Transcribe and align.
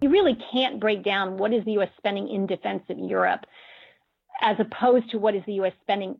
You 0.00 0.10
really 0.10 0.38
can't 0.52 0.78
break 0.78 1.02
down 1.02 1.38
what 1.38 1.52
is 1.52 1.64
the 1.64 1.72
U.S. 1.72 1.88
spending 1.96 2.28
in 2.28 2.46
defense 2.46 2.84
of 2.88 2.98
Europe 2.98 3.44
as 4.40 4.56
opposed 4.60 5.10
to 5.10 5.18
what 5.18 5.34
is 5.34 5.42
the 5.44 5.54
U.S. 5.54 5.72
spending 5.82 6.16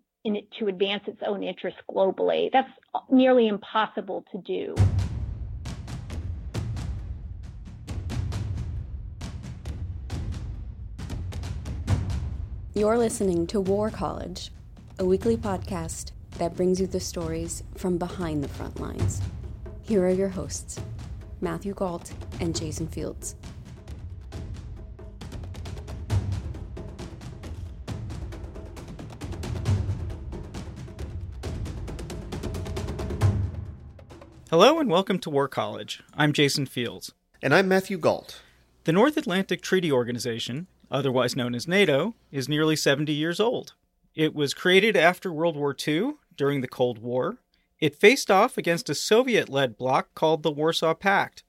to 0.59 0.67
advance 0.67 1.05
its 1.07 1.21
own 1.25 1.45
interests 1.45 1.81
globally. 1.89 2.51
That's 2.53 2.69
nearly 3.09 3.47
impossible 3.47 4.25
to 4.33 4.39
do. 4.39 4.75
You're 12.75 12.99
listening 12.99 13.47
to 13.47 13.61
War 13.61 13.91
College, 13.91 14.51
a 14.99 15.05
weekly 15.05 15.37
podcast 15.37 16.11
that 16.39 16.57
brings 16.57 16.81
you 16.81 16.89
the 16.89 17.01
stories 17.01 17.63
from 17.77 17.97
behind 17.97 18.43
the 18.43 18.49
front 18.49 18.81
lines. 18.81 19.23
Here 19.83 20.05
are 20.05 20.11
your 20.11 20.29
hosts, 20.29 20.81
Matthew 21.41 21.75
Gault 21.75 22.13
and 22.41 22.55
Jason 22.55 22.89
Fields. 22.89 23.37
Hello 34.51 34.81
and 34.81 34.89
welcome 34.89 35.19
to 35.19 35.29
War 35.29 35.47
College. 35.47 36.03
I'm 36.15 36.33
Jason 36.33 36.65
Fields. 36.65 37.13
And 37.43 37.55
I'm 37.55 37.69
Matthew 37.69 37.99
Gault. 37.99 38.41
The 38.85 38.95
North 38.95 39.19
Atlantic 39.19 39.61
Treaty 39.61 39.93
Organization, 39.93 40.69
otherwise 40.91 41.37
known 41.37 41.55
as 41.55 41.69
NATO, 41.69 42.15
is 42.33 42.49
nearly 42.49 42.75
70 42.75 43.13
years 43.13 43.41
old. 43.41 43.75
It 44.15 44.35
was 44.35 44.55
created 44.55 44.97
after 44.97 45.31
World 45.31 45.55
War 45.55 45.77
II 45.87 46.15
during 46.35 46.63
the 46.63 46.67
Cold 46.67 46.97
War. 46.97 47.37
It 47.79 48.01
faced 48.01 48.31
off 48.31 48.57
against 48.57 48.89
a 48.89 48.95
Soviet 48.95 49.51
led 49.51 49.77
bloc 49.77 50.15
called 50.15 50.43
the 50.43 50.51
Warsaw 50.51 50.95
Pact. 50.95 51.45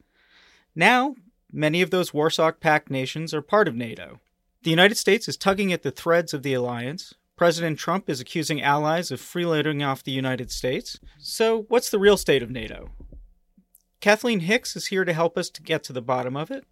Now, 0.75 1.16
many 1.50 1.81
of 1.81 1.92
those 1.92 2.14
Warsaw 2.14 2.52
Pact 2.52 2.89
nations 2.89 3.33
are 3.33 3.42
part 3.42 3.70
of 3.70 3.75
NATO. 3.75 4.20
The 4.64 4.72
United 4.72 4.95
States 4.95 5.30
is 5.30 5.38
tugging 5.38 5.72
at 5.72 5.83
the 5.83 5.92
threads 5.92 6.33
of 6.33 6.44
the 6.44 6.53
alliance, 6.53 7.14
President 7.39 7.79
Trump 7.79 8.09
is 8.09 8.19
accusing 8.19 8.61
allies 8.61 9.11
of 9.11 9.21
freeloading 9.21 9.81
off 9.81 10.03
the 10.03 10.11
United 10.11 10.51
States. 10.51 10.99
So, 11.19 11.61
what's 11.69 11.89
the 11.89 11.97
real 11.97 12.17
state 12.17 12.43
of 12.43 12.51
NATO? 12.51 12.89
Kathleen 14.01 14.41
Hicks 14.41 14.75
is 14.75 14.87
here 14.87 15.05
to 15.05 15.13
help 15.13 15.37
us 15.37 15.49
to 15.51 15.63
get 15.63 15.81
to 15.85 15.93
the 15.93 16.01
bottom 16.01 16.35
of 16.35 16.51
it. 16.51 16.65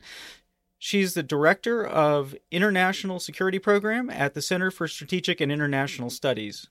She's 0.78 1.14
the 1.14 1.24
director 1.24 1.88
of 1.88 2.36
International 2.52 3.18
Security 3.18 3.60
Program 3.60 4.10
at 4.10 4.34
the 4.34 4.42
Center 4.42 4.70
for 4.70 4.90
Strategic 4.90 5.40
and 5.40 5.54
International 5.54 6.10
Studies. 6.10 6.68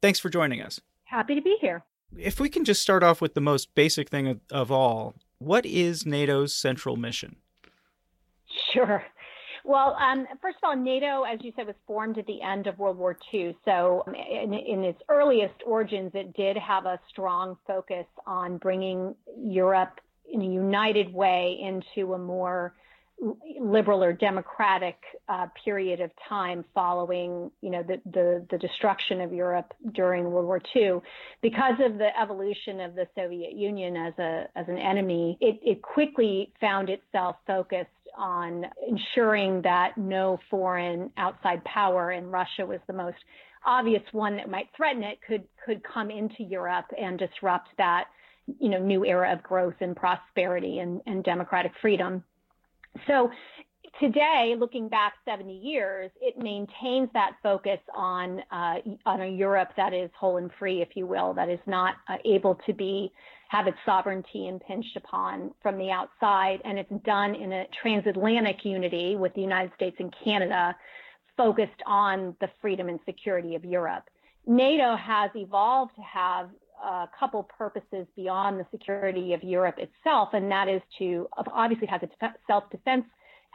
Thanks 0.00 0.20
for 0.20 0.28
joining 0.28 0.62
us. 0.62 0.80
Happy 1.06 1.34
to 1.34 1.42
be 1.42 1.56
here. 1.60 1.82
If 2.16 2.38
we 2.38 2.48
can 2.48 2.64
just 2.64 2.80
start 2.80 3.02
off 3.02 3.20
with 3.20 3.34
the 3.34 3.40
most 3.40 3.74
basic 3.74 4.08
thing 4.08 4.28
of, 4.28 4.40
of 4.52 4.70
all, 4.70 5.16
what 5.38 5.66
is 5.66 6.06
NATO's 6.06 6.54
central 6.54 6.94
mission? 6.94 7.34
Sure. 8.72 9.02
Well, 9.64 9.96
um, 10.00 10.26
first 10.40 10.58
of 10.62 10.68
all, 10.68 10.76
NATO, 10.76 11.22
as 11.22 11.38
you 11.42 11.52
said, 11.54 11.66
was 11.66 11.76
formed 11.86 12.18
at 12.18 12.26
the 12.26 12.42
end 12.42 12.66
of 12.66 12.78
World 12.78 12.98
War 12.98 13.16
II. 13.32 13.56
So, 13.64 14.04
in, 14.08 14.52
in, 14.52 14.84
its 14.84 15.00
earliest 15.08 15.54
origins, 15.64 16.10
it 16.14 16.34
did 16.34 16.56
have 16.56 16.84
a 16.86 16.98
strong 17.08 17.56
focus 17.66 18.06
on 18.26 18.58
bringing 18.58 19.14
Europe 19.38 20.00
in 20.32 20.42
a 20.42 20.46
united 20.46 21.12
way 21.12 21.58
into 21.62 22.14
a 22.14 22.18
more 22.18 22.74
liberal 23.60 24.02
or 24.02 24.12
democratic 24.12 24.96
uh, 25.28 25.46
period 25.64 26.00
of 26.00 26.10
time 26.28 26.64
following, 26.74 27.50
you 27.60 27.70
know, 27.70 27.82
the, 27.82 28.00
the, 28.10 28.44
the 28.50 28.58
destruction 28.58 29.20
of 29.20 29.32
Europe 29.32 29.72
during 29.92 30.30
World 30.30 30.46
War 30.46 30.60
II. 30.74 31.00
Because 31.40 31.74
of 31.78 31.98
the 31.98 32.08
evolution 32.20 32.80
of 32.80 32.94
the 32.94 33.06
Soviet 33.14 33.52
Union 33.52 33.96
as 33.96 34.14
a 34.18 34.48
as 34.56 34.66
an 34.68 34.78
enemy, 34.78 35.38
it, 35.40 35.60
it 35.62 35.82
quickly 35.82 36.52
found 36.60 36.90
itself 36.90 37.36
focused 37.46 37.90
on 38.16 38.66
ensuring 38.86 39.62
that 39.62 39.96
no 39.96 40.38
foreign 40.50 41.10
outside 41.16 41.64
power, 41.64 42.10
and 42.10 42.30
Russia 42.30 42.64
was 42.66 42.80
the 42.86 42.92
most 42.92 43.18
obvious 43.64 44.02
one 44.12 44.36
that 44.36 44.50
might 44.50 44.68
threaten 44.76 45.02
it, 45.02 45.18
could 45.26 45.44
could 45.64 45.82
come 45.84 46.10
into 46.10 46.42
Europe 46.42 46.86
and 46.98 47.18
disrupt 47.18 47.68
that, 47.78 48.04
you 48.58 48.68
know, 48.68 48.78
new 48.78 49.04
era 49.04 49.32
of 49.32 49.42
growth 49.42 49.76
and 49.80 49.94
prosperity 49.96 50.80
and, 50.80 51.00
and 51.06 51.24
democratic 51.24 51.72
freedom. 51.80 52.24
So 53.06 53.30
today, 54.00 54.54
looking 54.58 54.88
back 54.88 55.14
70 55.24 55.52
years, 55.52 56.10
it 56.20 56.38
maintains 56.38 57.08
that 57.14 57.32
focus 57.42 57.78
on 57.94 58.40
uh, 58.50 58.76
on 59.06 59.20
a 59.22 59.28
Europe 59.28 59.70
that 59.76 59.92
is 59.92 60.10
whole 60.18 60.36
and 60.38 60.50
free, 60.58 60.82
if 60.82 60.90
you 60.94 61.06
will, 61.06 61.34
that 61.34 61.48
is 61.48 61.60
not 61.66 61.96
uh, 62.08 62.16
able 62.24 62.54
to 62.66 62.72
be 62.72 63.12
have 63.48 63.66
its 63.66 63.76
sovereignty 63.84 64.48
impinged 64.48 64.96
upon 64.96 65.52
from 65.62 65.76
the 65.76 65.90
outside, 65.90 66.60
and 66.64 66.78
it's 66.78 66.92
done 67.04 67.34
in 67.34 67.52
a 67.52 67.66
transatlantic 67.82 68.64
unity 68.64 69.14
with 69.14 69.34
the 69.34 69.42
United 69.42 69.70
States 69.74 69.96
and 69.98 70.14
Canada, 70.24 70.74
focused 71.36 71.82
on 71.86 72.34
the 72.40 72.48
freedom 72.62 72.88
and 72.88 72.98
security 73.04 73.54
of 73.54 73.64
Europe. 73.64 74.04
NATO 74.46 74.96
has 74.96 75.30
evolved 75.34 75.94
to 75.96 76.02
have 76.02 76.48
a 76.82 77.08
couple 77.18 77.42
purposes 77.42 78.06
beyond 78.16 78.58
the 78.58 78.66
security 78.70 79.34
of 79.34 79.42
Europe 79.42 79.78
itself, 79.78 80.30
and 80.32 80.50
that 80.50 80.68
is 80.68 80.80
to 80.98 81.28
obviously 81.52 81.86
has 81.86 82.00
a 82.02 82.08
self-defense 82.46 83.04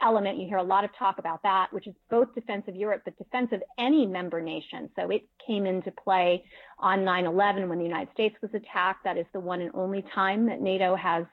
element. 0.02 0.38
You 0.38 0.46
hear 0.46 0.58
a 0.58 0.62
lot 0.62 0.84
of 0.84 0.90
talk 0.98 1.18
about 1.18 1.42
that, 1.42 1.68
which 1.72 1.86
is 1.86 1.94
both 2.10 2.34
defense 2.34 2.64
of 2.68 2.76
Europe, 2.76 3.02
but 3.04 3.16
defense 3.18 3.48
of 3.52 3.62
any 3.78 4.06
member 4.06 4.40
nation. 4.40 4.88
So 4.96 5.10
it 5.10 5.22
came 5.46 5.66
into 5.66 5.90
play 5.90 6.44
on 6.78 7.00
9-11 7.00 7.68
when 7.68 7.78
the 7.78 7.84
United 7.84 8.12
States 8.12 8.36
was 8.40 8.50
attacked. 8.54 9.04
That 9.04 9.16
is 9.16 9.26
the 9.32 9.40
one 9.40 9.60
and 9.60 9.70
only 9.74 10.04
time 10.14 10.46
that 10.46 10.60
NATO 10.60 10.96
has 10.96 11.24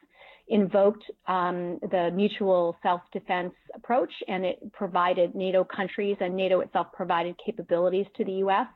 invoked 0.47 1.03
um, 1.27 1.79
the 1.91 2.11
mutual 2.13 2.77
self-defense 2.83 3.53
approach, 3.73 4.11
and 4.27 4.45
it 4.45 4.71
provided 4.73 5.33
NATO 5.33 5.63
countries 5.63 6.17
and 6.19 6.35
NATO 6.35 6.59
itself 6.59 6.87
provided 6.93 7.35
capabilities 7.43 8.05
to 8.17 8.25
the 8.25 8.33
U.S. 8.33 8.67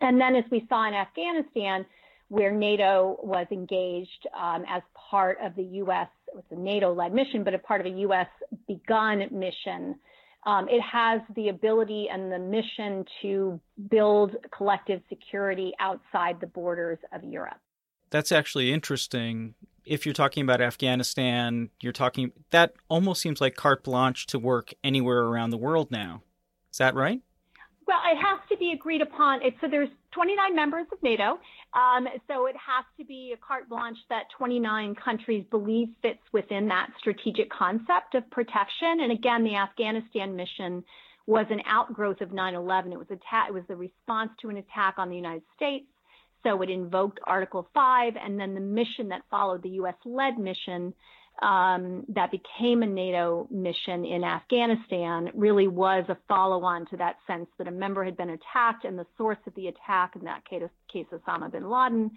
And 0.00 0.20
then 0.20 0.36
as 0.36 0.44
we 0.50 0.64
saw 0.68 0.86
in 0.86 0.94
Afghanistan, 0.94 1.84
where 2.28 2.52
NATO 2.52 3.18
was 3.24 3.46
engaged 3.50 4.28
um, 4.40 4.64
as 4.68 4.82
part 5.10 5.38
of 5.42 5.56
the 5.56 5.64
U.S. 5.64 6.06
It 6.32 6.36
was 6.36 6.44
a 6.50 6.56
NATO-led 6.56 7.12
mission, 7.12 7.44
but 7.44 7.54
a 7.54 7.58
part 7.58 7.80
of 7.80 7.86
a 7.86 7.96
U.S. 8.00 8.28
begun 8.68 9.26
mission. 9.30 9.96
Um, 10.46 10.68
it 10.68 10.80
has 10.80 11.20
the 11.34 11.48
ability 11.48 12.08
and 12.10 12.32
the 12.32 12.38
mission 12.38 13.04
to 13.22 13.60
build 13.90 14.36
collective 14.56 15.02
security 15.08 15.72
outside 15.80 16.40
the 16.40 16.46
borders 16.46 16.98
of 17.12 17.24
Europe. 17.24 17.58
That's 18.10 18.32
actually 18.32 18.72
interesting. 18.72 19.54
If 19.84 20.06
you're 20.06 20.14
talking 20.14 20.42
about 20.42 20.60
Afghanistan, 20.60 21.70
you're 21.80 21.92
talking 21.92 22.32
that 22.50 22.74
almost 22.88 23.20
seems 23.20 23.40
like 23.40 23.54
carte 23.54 23.84
blanche 23.84 24.26
to 24.28 24.38
work 24.38 24.72
anywhere 24.82 25.24
around 25.24 25.50
the 25.50 25.58
world 25.58 25.90
now. 25.90 26.22
Is 26.72 26.78
that 26.78 26.94
right? 26.94 27.20
Well, 27.90 27.98
it 28.12 28.18
has 28.18 28.38
to 28.48 28.56
be 28.56 28.70
agreed 28.70 29.02
upon. 29.02 29.42
It, 29.42 29.54
so 29.60 29.66
there's 29.68 29.88
29 30.12 30.54
members 30.54 30.86
of 30.92 31.02
NATO. 31.02 31.40
Um, 31.74 32.06
so 32.28 32.46
it 32.46 32.54
has 32.54 32.84
to 32.98 33.04
be 33.04 33.34
a 33.34 33.36
carte 33.44 33.68
blanche 33.68 33.98
that 34.08 34.26
29 34.38 34.94
countries 34.94 35.44
believe 35.50 35.88
fits 36.00 36.20
within 36.32 36.68
that 36.68 36.90
strategic 37.00 37.50
concept 37.50 38.14
of 38.14 38.30
protection. 38.30 39.00
And 39.00 39.10
again, 39.10 39.42
the 39.42 39.56
Afghanistan 39.56 40.36
mission 40.36 40.84
was 41.26 41.46
an 41.50 41.62
outgrowth 41.66 42.20
of 42.20 42.28
9/11. 42.28 42.92
It 42.92 42.98
was 42.98 43.10
attack. 43.10 43.48
It 43.48 43.54
was 43.54 43.64
the 43.66 43.74
response 43.74 44.30
to 44.42 44.50
an 44.50 44.58
attack 44.58 44.94
on 44.98 45.08
the 45.10 45.16
United 45.16 45.42
States. 45.56 45.86
So 46.44 46.62
it 46.62 46.70
invoked 46.70 47.18
Article 47.24 47.68
5, 47.74 48.14
and 48.16 48.38
then 48.38 48.54
the 48.54 48.60
mission 48.60 49.08
that 49.08 49.22
followed, 49.32 49.62
the 49.64 49.70
U.S.-led 49.80 50.38
mission, 50.38 50.94
um, 51.42 52.04
that 52.08 52.30
became 52.30 52.82
a 52.82 52.86
NATO 52.86 53.46
mission 53.50 54.04
in 54.04 54.24
Afghanistan 54.24 55.30
really 55.34 55.68
was 55.68 56.04
a 56.08 56.16
follow 56.28 56.62
on 56.64 56.86
to 56.86 56.96
that 56.98 57.16
sense 57.26 57.46
that 57.58 57.66
a 57.66 57.70
member 57.70 58.04
had 58.04 58.16
been 58.16 58.30
attacked 58.30 58.84
and 58.84 58.98
the 58.98 59.06
source 59.16 59.38
of 59.46 59.54
the 59.54 59.68
attack, 59.68 60.16
in 60.16 60.24
that 60.24 60.44
case, 60.48 60.62
case 60.92 61.06
Osama 61.12 61.50
bin 61.50 61.68
Laden, 61.70 62.10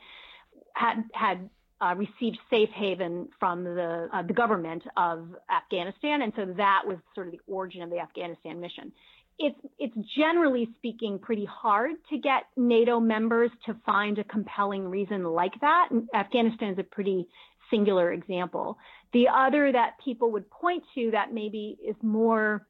had 0.74 1.04
had 1.14 1.50
uh, 1.80 1.96
received 1.96 2.38
safe 2.50 2.70
haven 2.70 3.30
from 3.40 3.64
the 3.64 4.10
uh, 4.14 4.24
the 4.24 4.34
government 4.34 4.84
of 4.98 5.30
Afghanistan, 5.50 6.22
and 6.22 6.34
so 6.36 6.46
that 6.58 6.82
was 6.86 6.98
sort 7.16 7.28
of 7.28 7.34
the 7.34 7.40
origin 7.48 7.82
of 7.82 7.90
the 7.90 8.00
Afghanistan 8.00 8.60
mission. 8.60 8.92
It's 9.40 9.60
it's 9.80 9.96
generally 10.16 10.70
speaking 10.78 11.18
pretty 11.18 11.46
hard 11.46 11.92
to 12.10 12.18
get 12.18 12.44
NATO 12.56 13.00
members 13.00 13.52
to 13.66 13.76
find 13.86 14.20
a 14.20 14.24
compelling 14.24 14.88
reason 14.88 15.24
like 15.24 15.54
that. 15.62 15.88
And 15.92 16.08
Afghanistan 16.14 16.74
is 16.74 16.80
a 16.80 16.84
pretty 16.84 17.28
singular 17.70 18.12
example. 18.12 18.78
The 19.14 19.28
other 19.28 19.72
that 19.72 19.96
people 20.04 20.32
would 20.32 20.50
point 20.50 20.84
to 20.96 21.12
that 21.12 21.34
maybe 21.34 21.78
is 21.86 21.96
more 22.02 22.68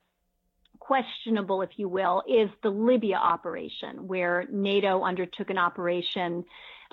questionable, 0.80 1.62
if 1.62 1.70
you 1.78 1.88
will, 1.88 2.24
is 2.28 2.50
the 2.62 2.70
Libya 2.70 3.16
operation, 3.16 4.08
where 4.08 4.46
NATO 4.52 5.02
undertook 5.04 5.50
an 5.50 5.58
operation 5.58 6.44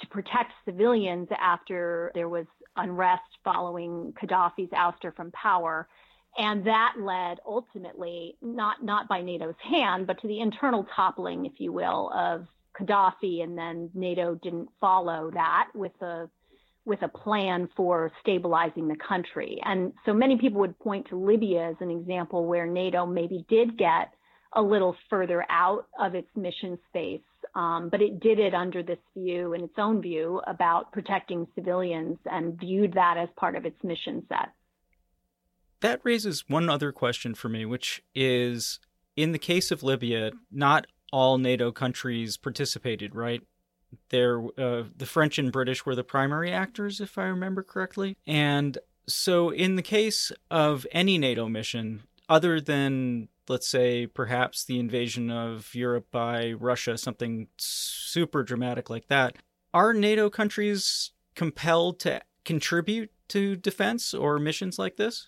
to 0.01 0.07
protect 0.07 0.53
civilians 0.65 1.29
after 1.37 2.13
there 2.15 2.29
was 2.29 2.47
unrest 2.77 3.23
following 3.43 4.15
Gaddafi's 4.23 4.71
ouster 4.71 5.15
from 5.15 5.33
power. 5.33 5.89
And 6.39 6.65
that 6.67 6.95
led 7.01 7.39
ultimately, 7.45 8.37
not, 8.41 8.85
not 8.85 9.09
by 9.09 9.21
NATO's 9.21 9.57
hand, 9.61 10.07
but 10.07 10.21
to 10.21 10.29
the 10.29 10.39
internal 10.39 10.87
toppling, 10.95 11.45
if 11.45 11.55
you 11.59 11.73
will, 11.73 12.13
of 12.15 12.47
Gaddafi. 12.81 13.43
And 13.43 13.59
then 13.59 13.91
NATO 13.95 14.37
didn't 14.37 14.69
follow 14.81 15.33
that 15.35 15.69
with 15.75 16.01
a 16.01 16.31
with 16.85 17.03
a 17.03 17.09
plan 17.09 17.69
for 17.77 18.11
stabilizing 18.21 18.89
the 18.89 18.97
country. 18.97 19.61
And 19.65 19.93
so 20.07 20.13
many 20.13 20.39
people 20.39 20.61
would 20.61 20.79
point 20.79 21.09
to 21.11 21.17
Libya 21.17 21.71
as 21.71 21.77
an 21.81 21.91
example 21.91 22.47
where 22.47 22.67
NATO 22.67 23.07
maybe 23.07 23.45
did 23.49 23.77
get 23.77 24.13
a 24.55 24.63
little 24.63 24.97
further 25.09 25.45
out 25.49 25.87
of 25.99 26.15
its 26.15 26.29
mission 26.35 26.79
space 26.89 27.21
um, 27.55 27.89
but 27.91 28.01
it 28.01 28.21
did 28.21 28.39
it 28.39 28.55
under 28.55 28.83
this 28.83 28.99
view 29.17 29.55
and 29.55 29.65
its 29.65 29.75
own 29.79 30.01
view 30.01 30.41
about 30.47 30.93
protecting 30.93 31.47
civilians 31.55 32.19
and 32.27 32.59
viewed 32.59 32.95
that 32.95 33.17
as 33.17 33.29
part 33.37 33.57
of 33.57 33.65
its 33.65 33.83
mission 33.83 34.25
set. 34.29 34.53
That 35.81 36.01
raises 36.05 36.45
one 36.49 36.69
other 36.69 36.93
question 36.93 37.35
for 37.35 37.49
me, 37.49 37.65
which 37.65 38.03
is 38.15 38.81
in 39.17 39.33
the 39.33 39.39
case 39.39 39.71
of 39.71 39.83
Libya, 39.83 40.33
not 40.51 40.87
all 41.13 41.39
NATO 41.39 41.73
countries 41.73 42.37
participated, 42.37 43.15
right? 43.15 43.43
There, 44.11 44.43
uh, 44.59 44.85
the 44.97 45.07
French 45.07 45.39
and 45.39 45.53
British 45.53 45.87
were 45.87 45.95
the 45.95 46.05
primary 46.05 46.53
actors, 46.53 47.01
if 47.01 47.19
I 47.19 47.25
remember 47.25 47.63
correctly. 47.63 48.17
And 48.27 48.79
so, 49.07 49.51
in 49.51 49.77
the 49.77 49.83
case 49.83 50.33
of 50.51 50.87
any 50.93 51.19
NATO 51.19 51.49
mission, 51.49 52.03
other 52.29 52.61
than 52.61 53.29
let's 53.51 53.67
say 53.67 54.07
perhaps 54.07 54.65
the 54.65 54.79
invasion 54.79 55.31
of 55.31 55.75
Europe 55.75 56.07
by 56.13 56.53
Russia, 56.53 56.97
something 56.97 57.49
super 57.57 58.45
dramatic 58.45 58.89
like 58.89 59.09
that, 59.09 59.37
are 59.75 59.93
NATO 59.93 60.31
countries 60.31 61.11
compelled 61.35 61.99
to 62.01 62.23
contribute 62.45 63.11
to 63.29 63.57
defense 63.57 64.15
or 64.15 64.39
missions 64.39 64.79
like 64.79 64.97
this? 64.97 65.27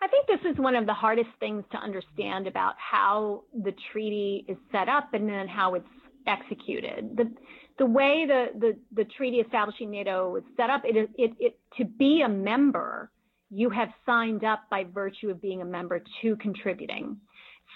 I 0.00 0.08
think 0.08 0.26
this 0.26 0.50
is 0.50 0.58
one 0.58 0.74
of 0.74 0.86
the 0.86 0.94
hardest 0.94 1.30
things 1.38 1.64
to 1.72 1.78
understand 1.78 2.46
about 2.46 2.74
how 2.78 3.44
the 3.52 3.72
treaty 3.92 4.44
is 4.48 4.56
set 4.70 4.88
up 4.88 5.12
and 5.12 5.28
then 5.28 5.48
how 5.48 5.74
it's 5.74 5.86
executed. 6.26 7.16
The 7.16 7.32
the 7.78 7.86
way 7.86 8.26
the, 8.26 8.46
the, 8.58 8.76
the 8.92 9.04
treaty 9.16 9.38
establishing 9.38 9.90
NATO 9.90 10.30
was 10.30 10.42
set 10.56 10.68
up, 10.70 10.82
it 10.84 11.10
it, 11.16 11.32
it 11.38 11.58
to 11.78 11.84
be 11.84 12.22
a 12.22 12.28
member 12.28 13.10
you 13.50 13.68
have 13.70 13.88
signed 14.06 14.44
up 14.44 14.64
by 14.70 14.84
virtue 14.84 15.30
of 15.30 15.40
being 15.40 15.60
a 15.60 15.64
member 15.64 16.02
to 16.22 16.36
contributing. 16.36 17.18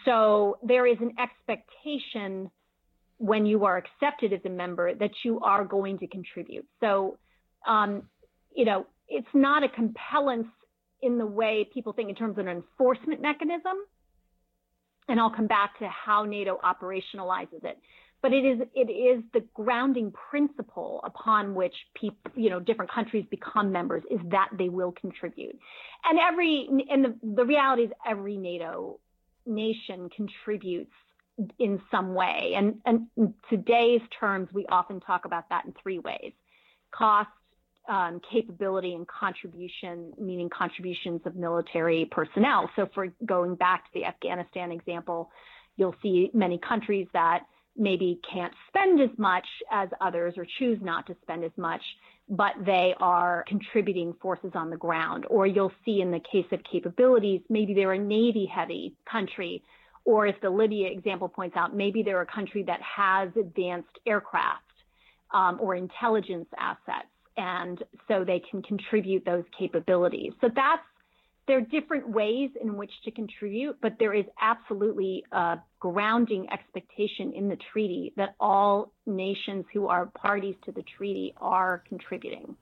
So 0.04 0.58
there 0.62 0.86
is 0.86 0.96
an 1.00 1.12
expectation 1.18 2.50
when 3.18 3.46
you 3.46 3.64
are 3.64 3.76
accepted 3.76 4.32
as 4.32 4.40
a 4.44 4.50
member 4.50 4.94
that 4.94 5.10
you 5.24 5.40
are 5.40 5.64
going 5.64 5.98
to 5.98 6.06
contribute. 6.06 6.66
So, 6.80 7.18
um, 7.66 8.02
you 8.54 8.64
know, 8.64 8.86
it's 9.08 9.26
not 9.34 9.62
a 9.64 9.68
compellence 9.68 10.48
in 11.02 11.18
the 11.18 11.26
way 11.26 11.68
people 11.72 11.92
think 11.92 12.08
in 12.08 12.14
terms 12.14 12.38
of 12.38 12.46
an 12.46 12.48
enforcement 12.48 13.20
mechanism. 13.20 13.76
And 15.08 15.20
I'll 15.20 15.30
come 15.30 15.46
back 15.46 15.78
to 15.78 15.88
how 15.88 16.24
NATO 16.24 16.58
operationalizes 16.64 17.64
it 17.64 17.78
but 18.22 18.32
it 18.32 18.44
is 18.44 18.60
it 18.74 18.90
is 18.90 19.22
the 19.32 19.44
grounding 19.54 20.12
principle 20.30 21.00
upon 21.04 21.54
which 21.54 21.74
people 21.94 22.30
you 22.34 22.50
know 22.50 22.60
different 22.60 22.90
countries 22.90 23.24
become 23.30 23.70
members 23.70 24.02
is 24.10 24.20
that 24.30 24.48
they 24.58 24.68
will 24.68 24.92
contribute. 24.92 25.58
And 26.04 26.18
every 26.18 26.68
and 26.90 27.04
the, 27.04 27.16
the 27.36 27.44
reality 27.44 27.82
is 27.82 27.90
every 28.06 28.36
nato 28.36 28.98
nation 29.44 30.08
contributes 30.14 30.92
in 31.58 31.80
some 31.90 32.14
way. 32.14 32.54
And 32.56 32.76
and 32.84 33.06
in 33.16 33.34
today's 33.50 34.02
terms 34.18 34.48
we 34.52 34.66
often 34.66 35.00
talk 35.00 35.24
about 35.24 35.48
that 35.50 35.64
in 35.66 35.74
three 35.82 35.98
ways. 35.98 36.32
Cost 36.92 37.28
um, 37.88 38.20
capability 38.32 38.94
and 38.94 39.06
contribution, 39.06 40.12
meaning 40.18 40.50
contributions 40.50 41.20
of 41.24 41.36
military 41.36 42.08
personnel. 42.10 42.68
So, 42.74 42.88
for 42.94 43.08
going 43.24 43.54
back 43.54 43.84
to 43.84 43.90
the 43.94 44.04
Afghanistan 44.04 44.72
example, 44.72 45.30
you'll 45.76 45.94
see 46.02 46.30
many 46.34 46.58
countries 46.58 47.06
that 47.12 47.44
maybe 47.78 48.20
can't 48.32 48.52
spend 48.68 49.00
as 49.00 49.16
much 49.18 49.46
as 49.70 49.88
others 50.00 50.34
or 50.36 50.46
choose 50.58 50.78
not 50.82 51.06
to 51.06 51.16
spend 51.22 51.44
as 51.44 51.52
much, 51.56 51.82
but 52.28 52.52
they 52.64 52.94
are 52.98 53.44
contributing 53.46 54.14
forces 54.20 54.52
on 54.54 54.70
the 54.70 54.76
ground. 54.76 55.26
Or 55.28 55.46
you'll 55.46 55.72
see 55.84 56.00
in 56.00 56.10
the 56.10 56.20
case 56.20 56.46
of 56.52 56.60
capabilities, 56.70 57.40
maybe 57.48 57.74
they're 57.74 57.92
a 57.92 57.98
Navy 57.98 58.46
heavy 58.52 58.94
country. 59.10 59.62
Or 60.04 60.26
if 60.26 60.40
the 60.40 60.50
Libya 60.50 60.88
example 60.88 61.28
points 61.28 61.56
out, 61.56 61.74
maybe 61.74 62.02
they're 62.02 62.22
a 62.22 62.26
country 62.26 62.62
that 62.64 62.80
has 62.80 63.30
advanced 63.38 63.98
aircraft 64.06 64.62
um, 65.32 65.58
or 65.60 65.74
intelligence 65.74 66.48
assets. 66.58 67.08
And 67.36 67.82
so 68.08 68.24
they 68.24 68.40
can 68.50 68.62
contribute 68.62 69.24
those 69.24 69.44
capabilities. 69.58 70.32
So 70.40 70.48
that's 70.54 70.82
there 71.46 71.58
are 71.58 71.62
different 71.62 72.08
ways 72.08 72.50
in 72.60 72.76
which 72.76 72.90
to 73.04 73.10
contribute, 73.10 73.76
but 73.80 73.98
there 73.98 74.12
is 74.12 74.24
absolutely 74.40 75.24
a 75.32 75.58
grounding 75.78 76.48
expectation 76.52 77.32
in 77.32 77.48
the 77.48 77.56
treaty 77.72 78.12
that 78.16 78.34
all 78.40 78.92
nations 79.06 79.64
who 79.72 79.86
are 79.86 80.06
parties 80.06 80.56
to 80.64 80.72
the 80.72 80.82
treaty 80.96 81.34
are 81.36 81.84
contributing. 81.88 82.56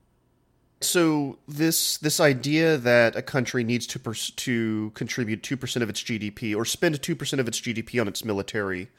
So 0.81 1.39
this 1.47 1.97
this 1.97 2.19
idea 2.19 2.77
that 2.77 3.15
a 3.15 3.21
country 3.21 3.63
needs 3.63 3.87
to 3.87 3.99
pers- 3.99 4.31
to 4.31 4.91
contribute 4.93 5.41
two 5.41 5.57
percent 5.57 5.81
of 5.81 5.89
its 5.89 6.03
GDP 6.03 6.55
or 6.55 6.65
spend 6.65 7.01
two 7.01 7.15
percent 7.15 7.39
of 7.39 7.47
its 7.47 7.59
GDP 7.59 7.99
on 7.99 8.07
its 8.07 8.23
military, 8.23 8.89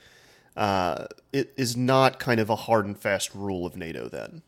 uh, 0.57 1.07
it 1.33 1.53
is 1.57 1.77
not 1.77 2.19
kind 2.19 2.41
of 2.41 2.51
a 2.51 2.57
hard 2.57 2.87
and 2.87 2.99
fast 2.99 3.35
rule 3.35 3.67
of 3.67 3.77
NATO. 3.77 4.09
Then 4.09 4.43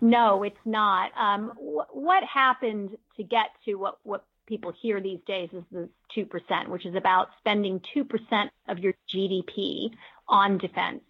no, 0.00 0.42
it's 0.42 0.56
not. 0.64 1.10
Um, 1.18 1.52
wh- 1.56 1.94
what 1.94 2.22
happened 2.24 2.96
to 3.16 3.22
get 3.22 3.50
to 3.64 3.74
what, 3.74 3.98
what 4.02 4.24
people 4.46 4.72
hear 4.80 5.00
these 5.00 5.20
days 5.26 5.48
is 5.52 5.62
the 5.70 5.88
2%, 6.16 6.68
which 6.68 6.86
is 6.86 6.94
about 6.94 7.28
spending 7.38 7.80
2% 7.96 8.50
of 8.68 8.78
your 8.78 8.94
GDP 9.12 9.90
on 10.28 10.58
defense, 10.58 11.02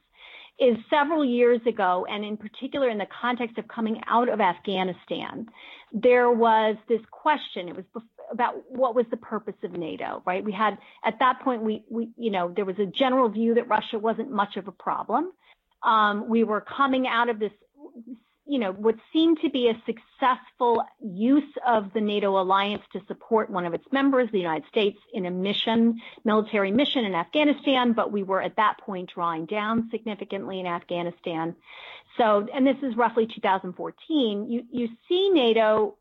is 0.58 0.76
several 0.90 1.24
years 1.24 1.60
ago, 1.66 2.06
and 2.08 2.22
in 2.22 2.36
particular 2.36 2.90
in 2.90 2.98
the 2.98 3.06
context 3.20 3.56
of 3.56 3.66
coming 3.66 4.00
out 4.06 4.28
of 4.28 4.40
Afghanistan, 4.40 5.48
there 5.92 6.30
was 6.30 6.76
this 6.86 7.00
question. 7.10 7.68
It 7.68 7.76
was 7.76 8.02
about 8.30 8.70
what 8.70 8.94
was 8.94 9.06
the 9.10 9.16
purpose 9.16 9.54
of 9.64 9.72
NATO, 9.72 10.22
right? 10.26 10.44
We 10.44 10.52
had, 10.52 10.76
at 11.02 11.18
that 11.20 11.40
point, 11.40 11.62
we, 11.62 11.82
we 11.88 12.10
you 12.18 12.30
know, 12.30 12.52
there 12.54 12.66
was 12.66 12.78
a 12.78 12.86
general 12.86 13.30
view 13.30 13.54
that 13.54 13.68
Russia 13.68 13.98
wasn't 13.98 14.30
much 14.30 14.56
of 14.56 14.68
a 14.68 14.72
problem. 14.72 15.32
Um, 15.82 16.28
we 16.28 16.44
were 16.44 16.60
coming 16.60 17.06
out 17.06 17.30
of 17.30 17.38
this 17.38 17.52
you 18.50 18.58
know, 18.58 18.72
what 18.72 18.96
seemed 19.12 19.38
to 19.42 19.48
be 19.48 19.68
a 19.68 19.80
successful 19.86 20.84
use 21.00 21.54
of 21.64 21.92
the 21.92 22.00
NATO 22.00 22.36
alliance 22.40 22.82
to 22.92 23.00
support 23.06 23.48
one 23.48 23.64
of 23.64 23.74
its 23.74 23.84
members, 23.92 24.28
the 24.32 24.40
United 24.40 24.66
States, 24.68 24.98
in 25.14 25.24
a 25.26 25.30
mission, 25.30 26.00
military 26.24 26.72
mission 26.72 27.04
in 27.04 27.14
Afghanistan, 27.14 27.92
but 27.92 28.10
we 28.10 28.24
were 28.24 28.42
at 28.42 28.56
that 28.56 28.78
point 28.78 29.08
drawing 29.14 29.46
down 29.46 29.88
significantly 29.92 30.58
in 30.58 30.66
Afghanistan. 30.66 31.54
So, 32.18 32.48
and 32.52 32.66
this 32.66 32.76
is 32.82 32.96
roughly 32.96 33.28
2014, 33.32 34.50
you, 34.50 34.64
you 34.72 34.88
see 35.08 35.30
NATO 35.30 35.96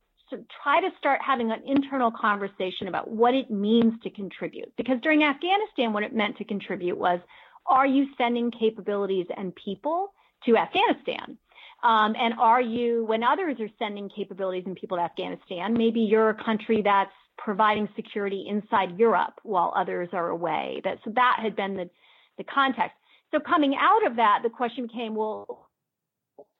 try 0.63 0.81
to 0.81 0.89
start 0.97 1.21
having 1.23 1.51
an 1.51 1.61
internal 1.67 2.09
conversation 2.09 2.87
about 2.87 3.11
what 3.11 3.35
it 3.35 3.51
means 3.51 3.93
to 4.01 4.09
contribute. 4.09 4.75
Because 4.75 4.99
during 5.03 5.23
Afghanistan, 5.23 5.93
what 5.93 6.01
it 6.01 6.15
meant 6.15 6.37
to 6.37 6.45
contribute 6.45 6.97
was, 6.97 7.19
are 7.67 7.85
you 7.85 8.07
sending 8.17 8.49
capabilities 8.49 9.27
and 9.37 9.53
people 9.55 10.13
to 10.45 10.57
Afghanistan? 10.57 11.37
Um, 11.83 12.13
and 12.19 12.33
are 12.39 12.61
you, 12.61 13.05
when 13.05 13.23
others 13.23 13.57
are 13.59 13.69
sending 13.79 14.09
capabilities 14.09 14.63
and 14.65 14.75
people 14.75 14.97
to 14.97 15.03
Afghanistan, 15.03 15.73
maybe 15.73 16.01
you're 16.01 16.29
a 16.29 16.43
country 16.43 16.81
that's 16.83 17.11
providing 17.37 17.87
security 17.95 18.45
inside 18.49 18.99
Europe 18.99 19.33
while 19.43 19.73
others 19.75 20.09
are 20.11 20.29
away. 20.29 20.81
That, 20.83 20.99
so 21.05 21.11
that 21.15 21.37
had 21.41 21.55
been 21.55 21.75
the, 21.75 21.89
the 22.37 22.43
context. 22.43 22.95
So 23.31 23.39
coming 23.39 23.75
out 23.79 24.05
of 24.05 24.17
that, 24.17 24.39
the 24.43 24.49
question 24.49 24.87
became, 24.87 25.15
well, 25.15 25.69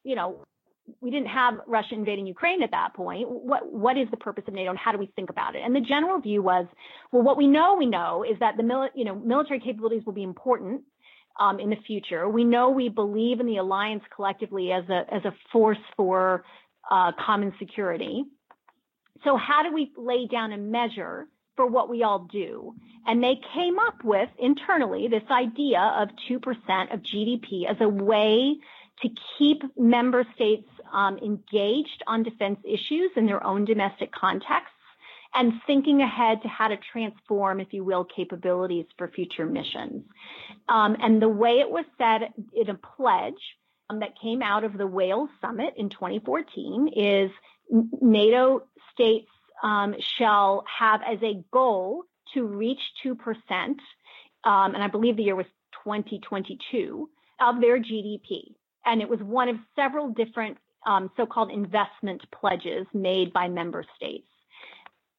you 0.04 0.16
know, 0.16 0.46
we 1.02 1.12
didn't 1.12 1.28
have 1.28 1.56
Russia 1.68 1.94
invading 1.94 2.26
Ukraine 2.26 2.64
at 2.64 2.72
that 2.72 2.94
point. 2.96 3.30
What 3.30 3.72
what 3.72 3.98
is 3.98 4.08
the 4.10 4.18
purpose 4.18 4.44
of 4.48 4.54
NATO 4.54 4.72
and 4.72 4.80
how 4.80 4.92
do 4.92 4.98
we 4.98 5.08
think 5.16 5.30
about 5.30 5.56
it? 5.56 5.62
And 5.64 5.76
the 5.76 5.82
general 5.82 6.20
view 6.20 6.42
was, 6.42 6.66
well, 7.12 7.22
what 7.22 7.38
we 7.38 7.48
know 7.48 7.76
we 7.78 7.86
know 7.86 8.24
is 8.24 8.40
that 8.40 8.58
the 8.58 8.64
mili- 8.64 8.90
you 8.96 9.06
know 9.06 9.16
military 9.16 9.60
capabilities 9.60 10.04
will 10.06 10.14
be 10.14 10.24
important 10.24 10.82
um, 11.40 11.60
in 11.60 11.70
the 11.70 11.78
future. 11.88 12.28
We 12.28 12.44
know 12.44 12.70
we 12.70 12.90
believe 12.90 13.40
in 13.40 13.46
the 13.46 13.58
alliance 13.58 14.04
collectively 14.16 14.72
as 14.72 14.84
a 14.90 15.06
as 15.14 15.26
a 15.26 15.34
force 15.52 15.80
for 15.96 16.44
uh, 16.92 17.12
common 17.26 17.54
security. 17.60 18.26
So 19.24 19.38
how 19.38 19.64
do 19.64 19.74
we 19.74 19.92
lay 19.98 20.28
down 20.28 20.54
a 20.54 20.58
measure 20.58 21.28
for 21.56 21.68
what 21.68 21.90
we 21.90 22.04
all 22.04 22.28
do? 22.32 22.74
And 23.06 23.24
they 23.24 23.40
came 23.54 23.80
up 23.80 24.04
with 24.04 24.30
internally 24.38 25.08
this 25.08 25.24
idea 25.30 25.82
of 25.82 26.10
2% 26.30 26.94
of 26.94 27.02
GDP 27.02 27.70
as 27.70 27.78
a 27.82 27.90
way 27.90 28.56
to 29.02 29.10
keep 29.38 29.64
member 29.78 30.26
states 30.36 30.70
um, 30.94 31.18
engaged 31.18 32.04
on 32.08 32.24
defense 32.24 32.60
issues 32.64 33.12
in 33.16 33.26
their 33.26 33.46
own 33.46 33.66
domestic 33.66 34.12
contexts 34.12 34.79
and 35.34 35.54
thinking 35.68 36.02
ahead 36.02 36.42
to 36.42 36.48
how 36.48 36.68
to 36.68 36.78
transform, 36.92 37.60
if 37.60 37.72
you 37.72 37.84
will, 37.84 38.04
capabilities 38.04 38.86
for 38.98 39.08
future 39.08 39.46
missions. 39.46 40.04
Um, 40.68 40.96
and 41.02 41.22
the 41.22 41.30
way 41.30 41.60
it 41.60 41.70
was 41.70 41.86
said 41.98 42.34
in 42.54 42.70
a 42.70 42.76
pledge 42.76 43.34
um, 43.90 44.00
that 44.00 44.20
came 44.22 44.42
out 44.42 44.64
of 44.64 44.78
the 44.78 44.88
Wales 44.88 45.30
summit 45.42 45.74
in 45.78 45.90
2014 45.90 46.92
is 46.96 47.32
NATO 48.02 48.64
states 48.94 49.30
um, 49.64 49.96
shall 50.18 50.64
have 50.80 51.02
as 51.08 51.20
a 51.22 51.44
goal 51.52 52.04
to 52.34 52.46
reach 52.46 52.80
2%, 53.06 53.16
um, 53.60 53.78
and 54.44 54.84
I 54.84 54.88
believe 54.88 55.18
the 55.18 55.24
year 55.24 55.36
was 55.36 55.46
2022, 55.84 57.10
of 57.42 57.62
their 57.62 57.80
GDP. 57.80 58.54
And 58.86 59.02
it 59.02 59.10
was 59.10 59.20
one 59.20 59.50
of 59.50 59.58
several 59.76 60.10
different 60.10 60.58
um, 60.86 61.12
so-called 61.18 61.52
investment 61.52 62.24
pledges 62.32 62.86
made 62.94 63.34
by 63.34 63.48
member 63.48 63.84
states. 63.96 64.28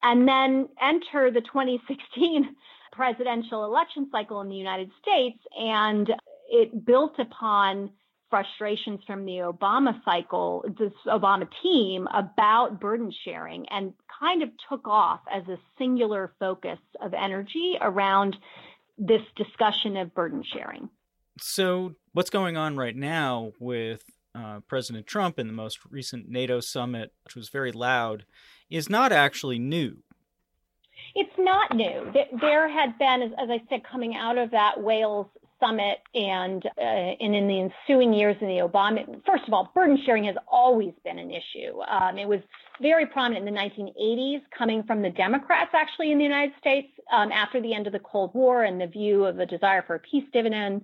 And 0.03 0.27
then 0.27 0.69
enter 0.81 1.31
the 1.31 1.41
2016 1.41 2.57
presidential 2.93 3.65
election 3.65 4.09
cycle 4.11 4.41
in 4.41 4.49
the 4.49 4.57
United 4.57 4.91
States, 5.01 5.39
and 5.59 6.11
it 6.51 6.85
built 6.85 7.19
upon 7.19 7.91
frustrations 8.31 9.01
from 9.07 9.25
the 9.25 9.39
Obama 9.39 10.01
cycle, 10.05 10.65
this 10.79 10.93
Obama 11.07 11.49
team 11.63 12.07
about 12.15 12.81
burden 12.81 13.13
sharing 13.25 13.69
and 13.69 13.93
kind 14.21 14.43
of 14.43 14.51
took 14.69 14.87
off 14.87 15.21
as 15.33 15.43
a 15.49 15.59
singular 15.77 16.33
focus 16.39 16.79
of 17.03 17.13
energy 17.13 17.75
around 17.81 18.37
this 18.97 19.23
discussion 19.37 19.97
of 19.97 20.15
burden 20.15 20.45
sharing. 20.45 20.89
So, 21.41 21.95
what's 22.13 22.31
going 22.31 22.57
on 22.57 22.77
right 22.77 22.95
now 22.95 23.53
with 23.59 24.05
uh, 24.35 24.61
President 24.69 25.07
Trump 25.07 25.39
in 25.39 25.47
the 25.47 25.53
most 25.53 25.79
recent 25.91 26.29
NATO 26.29 26.61
summit, 26.61 27.13
which 27.25 27.35
was 27.35 27.49
very 27.49 27.73
loud, 27.73 28.25
is 28.71 28.89
not 28.89 29.13
actually 29.13 29.59
new. 29.59 29.99
It's 31.15 31.35
not 31.39 31.75
new. 31.75 32.13
There 32.41 32.69
had 32.69 32.97
been, 32.99 33.23
as 33.23 33.51
I 33.51 33.61
said, 33.69 33.83
coming 33.91 34.15
out 34.15 34.39
of 34.39 34.53
that 34.53 34.81
Wales 34.81 35.27
summit 35.61 35.99
and 36.15 36.65
uh, 36.79 36.81
and 36.81 37.35
in 37.35 37.47
the 37.47 37.71
ensuing 37.89 38.13
years 38.13 38.37
in 38.41 38.49
the 38.49 38.67
Obama, 38.67 39.05
first 39.27 39.45
of 39.47 39.53
all, 39.53 39.71
burden 39.75 39.99
sharing 40.05 40.25
has 40.25 40.37
always 40.51 40.93
been 41.05 41.19
an 41.19 41.31
issue. 41.31 41.81
Um, 41.83 42.19
it 42.19 42.27
was 42.27 42.41
very 42.81 43.07
prominent 43.07 43.47
in 43.47 43.55
the 43.55 43.61
1980s, 43.61 44.41
coming 44.57 44.83
from 44.85 45.03
the 45.03 45.11
Democrats 45.11 45.71
actually 45.75 46.13
in 46.13 46.19
the 46.19 46.25
United 46.25 46.55
States 46.59 46.89
um, 47.13 47.31
after 47.31 47.61
the 47.61 47.75
end 47.75 47.87
of 47.87 47.93
the 47.93 47.99
Cold 47.99 48.31
War 48.35 48.65
and 48.65 48.81
the 48.81 48.87
view 48.87 49.25
of 49.25 49.39
a 49.39 49.47
desire 49.47 49.83
for 49.87 49.97
a 49.97 50.01
peace 50.01 50.25
dividend. 50.33 50.83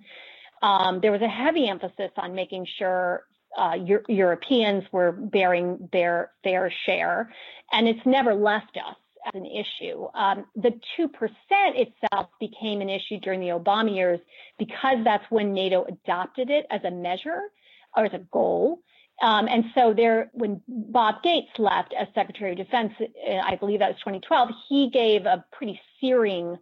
Um, 0.62 1.00
there 1.00 1.12
was 1.12 1.22
a 1.22 1.28
heavy 1.28 1.68
emphasis 1.68 2.10
on 2.16 2.34
making 2.34 2.66
sure 2.78 3.24
uh, 3.56 3.76
Euro- 3.84 4.04
Europeans 4.08 4.84
were 4.92 5.12
bearing 5.12 5.88
their 5.92 6.30
fair 6.42 6.72
share, 6.84 7.32
and 7.72 7.88
it's 7.88 8.04
never 8.04 8.34
left 8.34 8.76
us 8.76 8.96
as 9.26 9.34
an 9.34 9.46
issue. 9.46 10.06
Um, 10.14 10.46
the 10.54 10.78
2% 10.98 11.08
itself 11.74 12.28
became 12.38 12.80
an 12.80 12.88
issue 12.88 13.18
during 13.20 13.40
the 13.40 13.48
Obama 13.48 13.94
years 13.94 14.20
because 14.58 14.98
that's 15.04 15.24
when 15.30 15.52
NATO 15.52 15.84
adopted 15.84 16.50
it 16.50 16.66
as 16.70 16.82
a 16.84 16.90
measure 16.90 17.40
or 17.96 18.06
as 18.06 18.14
a 18.14 18.20
goal. 18.32 18.80
Um, 19.22 19.48
and 19.48 19.64
so 19.74 19.94
there, 19.94 20.30
when 20.34 20.60
Bob 20.68 21.22
Gates 21.22 21.58
left 21.58 21.94
as 21.98 22.06
Secretary 22.14 22.52
of 22.52 22.58
Defense, 22.58 22.92
uh, 23.00 23.32
I 23.32 23.56
believe 23.56 23.78
that 23.78 23.88
was 23.88 23.98
2012, 24.00 24.50
he 24.68 24.90
gave 24.90 25.24
a 25.24 25.44
pretty 25.52 25.80
searing 26.00 26.58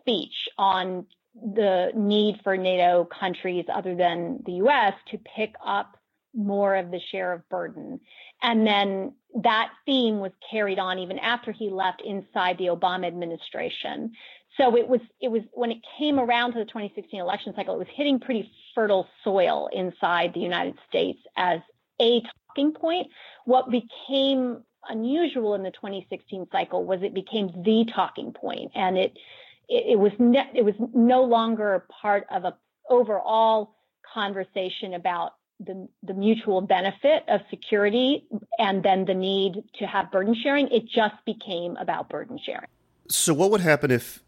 speech 0.00 0.48
on 0.58 1.06
the 1.34 1.92
need 1.94 2.40
for 2.42 2.56
NATO 2.56 3.04
countries 3.04 3.64
other 3.72 3.94
than 3.94 4.42
the 4.44 4.52
U.S. 4.54 4.94
to 5.12 5.18
pick 5.18 5.54
up 5.64 5.96
more 6.34 6.76
of 6.76 6.90
the 6.90 7.00
share 7.10 7.32
of 7.32 7.48
burden. 7.48 8.00
And 8.42 8.66
then 8.66 9.14
that 9.42 9.70
theme 9.86 10.18
was 10.20 10.32
carried 10.50 10.78
on 10.78 10.98
even 10.98 11.18
after 11.18 11.52
he 11.52 11.70
left 11.70 12.02
inside 12.02 12.58
the 12.58 12.66
Obama 12.66 13.06
administration. 13.06 14.12
So 14.56 14.76
it 14.76 14.86
was, 14.86 15.00
it 15.20 15.28
was 15.28 15.42
when 15.52 15.70
it 15.70 15.78
came 15.98 16.18
around 16.18 16.52
to 16.52 16.58
the 16.58 16.64
2016 16.64 17.20
election 17.20 17.54
cycle, 17.56 17.74
it 17.74 17.78
was 17.78 17.88
hitting 17.94 18.20
pretty 18.20 18.50
fertile 18.74 19.06
soil 19.24 19.68
inside 19.72 20.32
the 20.34 20.40
United 20.40 20.74
States 20.88 21.18
as 21.36 21.60
a 22.00 22.22
talking 22.48 22.72
point. 22.72 23.08
What 23.44 23.70
became 23.70 24.62
unusual 24.88 25.54
in 25.54 25.62
the 25.62 25.70
2016 25.70 26.46
cycle 26.50 26.84
was 26.84 27.00
it 27.02 27.14
became 27.14 27.62
the 27.64 27.86
talking 27.94 28.32
point, 28.32 28.72
and 28.74 28.98
it 28.98 29.16
it, 29.68 29.92
it 29.92 29.98
was 29.98 30.12
ne- 30.18 30.50
it 30.54 30.64
was 30.64 30.74
no 30.94 31.22
longer 31.22 31.86
part 32.00 32.26
of 32.30 32.44
a 32.44 32.56
overall 32.90 33.76
conversation 34.12 34.94
about 34.94 35.32
the, 35.64 35.88
the 36.02 36.14
mutual 36.14 36.60
benefit 36.60 37.24
of 37.28 37.40
security 37.50 38.26
and 38.58 38.82
then 38.82 39.04
the 39.04 39.14
need 39.14 39.62
to 39.78 39.86
have 39.86 40.10
burden 40.10 40.34
sharing. 40.42 40.68
It 40.68 40.86
just 40.86 41.14
became 41.24 41.76
about 41.76 42.08
burden 42.08 42.38
sharing. 42.44 42.68
So, 43.08 43.34
what 43.34 43.50
would 43.50 43.60
happen 43.60 43.90
if 43.90 44.22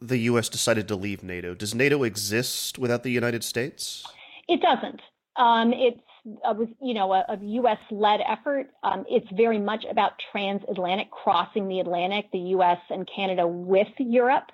the 0.00 0.18
U.S. 0.18 0.48
decided 0.48 0.88
to 0.88 0.96
leave 0.96 1.22
NATO? 1.22 1.54
Does 1.54 1.74
NATO 1.74 2.02
exist 2.02 2.78
without 2.78 3.02
the 3.02 3.10
United 3.10 3.42
States? 3.42 4.04
It 4.48 4.60
doesn't. 4.60 5.00
Um, 5.36 5.72
it's 5.72 6.00
uh, 6.44 6.54
was 6.54 6.68
you 6.80 6.94
know 6.94 7.12
a, 7.12 7.24
a 7.28 7.38
U.S. 7.40 7.78
led 7.90 8.20
effort. 8.28 8.68
Um, 8.82 9.04
it's 9.08 9.26
very 9.32 9.58
much 9.58 9.84
about 9.90 10.12
transatlantic 10.32 11.10
crossing 11.10 11.68
the 11.68 11.80
Atlantic, 11.80 12.30
the 12.32 12.38
U.S. 12.38 12.78
and 12.90 13.08
Canada 13.14 13.46
with 13.46 13.88
Europe. 13.98 14.50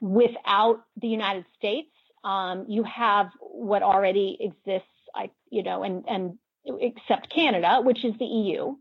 Without 0.00 0.84
the 1.00 1.08
United 1.08 1.46
States, 1.56 1.88
um, 2.22 2.66
you 2.68 2.84
have 2.84 3.28
what 3.40 3.82
already 3.82 4.36
exists 4.40 4.88
I, 5.16 5.30
you 5.50 5.62
know, 5.62 5.82
and, 5.82 6.04
and 6.08 6.38
except 6.64 7.32
Canada, 7.32 7.80
which 7.82 8.04
is 8.04 8.14
the 8.18 8.24
EU. 8.24 8.76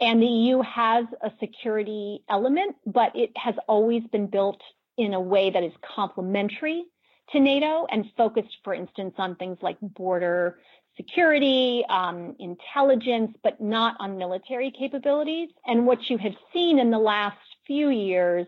And 0.00 0.22
the 0.22 0.26
EU 0.26 0.62
has 0.62 1.04
a 1.22 1.30
security 1.40 2.22
element, 2.28 2.76
but 2.86 3.14
it 3.14 3.30
has 3.36 3.54
always 3.68 4.02
been 4.12 4.28
built 4.28 4.60
in 4.96 5.14
a 5.14 5.20
way 5.20 5.50
that 5.50 5.62
is 5.62 5.72
complementary 5.94 6.84
to 7.32 7.40
NATO 7.40 7.86
and 7.90 8.06
focused, 8.16 8.56
for 8.64 8.74
instance, 8.74 9.14
on 9.18 9.36
things 9.36 9.58
like 9.62 9.76
border 9.80 10.58
security, 10.96 11.84
um, 11.88 12.34
intelligence, 12.38 13.36
but 13.42 13.60
not 13.60 13.96
on 14.00 14.18
military 14.18 14.70
capabilities. 14.70 15.48
And 15.66 15.86
what 15.86 16.10
you 16.10 16.18
have 16.18 16.34
seen 16.52 16.78
in 16.78 16.90
the 16.90 16.98
last 16.98 17.38
few 17.66 17.90
years, 17.90 18.46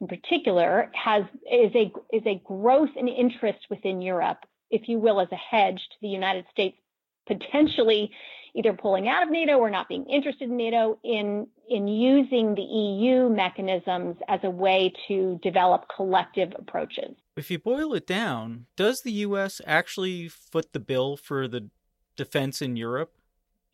in 0.00 0.06
particular, 0.06 0.90
has 0.94 1.24
is 1.50 1.74
a 1.74 1.92
is 2.12 2.22
a 2.26 2.40
growth 2.44 2.90
in 2.96 3.08
interest 3.08 3.66
within 3.70 4.02
Europe 4.02 4.44
if 4.70 4.88
you 4.88 4.98
will, 4.98 5.20
as 5.20 5.28
a 5.32 5.36
hedge 5.36 5.76
to 5.76 5.96
the 6.00 6.08
United 6.08 6.44
States 6.50 6.76
potentially 7.26 8.10
either 8.54 8.72
pulling 8.72 9.08
out 9.08 9.22
of 9.22 9.30
NATO 9.30 9.58
or 9.58 9.70
not 9.70 9.88
being 9.88 10.04
interested 10.06 10.48
in 10.48 10.56
NATO 10.56 10.98
in 11.04 11.46
in 11.68 11.86
using 11.86 12.54
the 12.54 12.62
EU 12.62 13.28
mechanisms 13.28 14.16
as 14.26 14.40
a 14.42 14.50
way 14.50 14.92
to 15.06 15.38
develop 15.42 15.84
collective 15.94 16.52
approaches. 16.58 17.14
If 17.36 17.50
you 17.50 17.58
boil 17.58 17.92
it 17.94 18.06
down, 18.06 18.66
does 18.74 19.02
the 19.02 19.12
US 19.12 19.60
actually 19.66 20.28
foot 20.28 20.72
the 20.72 20.80
bill 20.80 21.16
for 21.16 21.46
the 21.46 21.68
defense 22.16 22.62
in 22.62 22.76
Europe? 22.76 23.12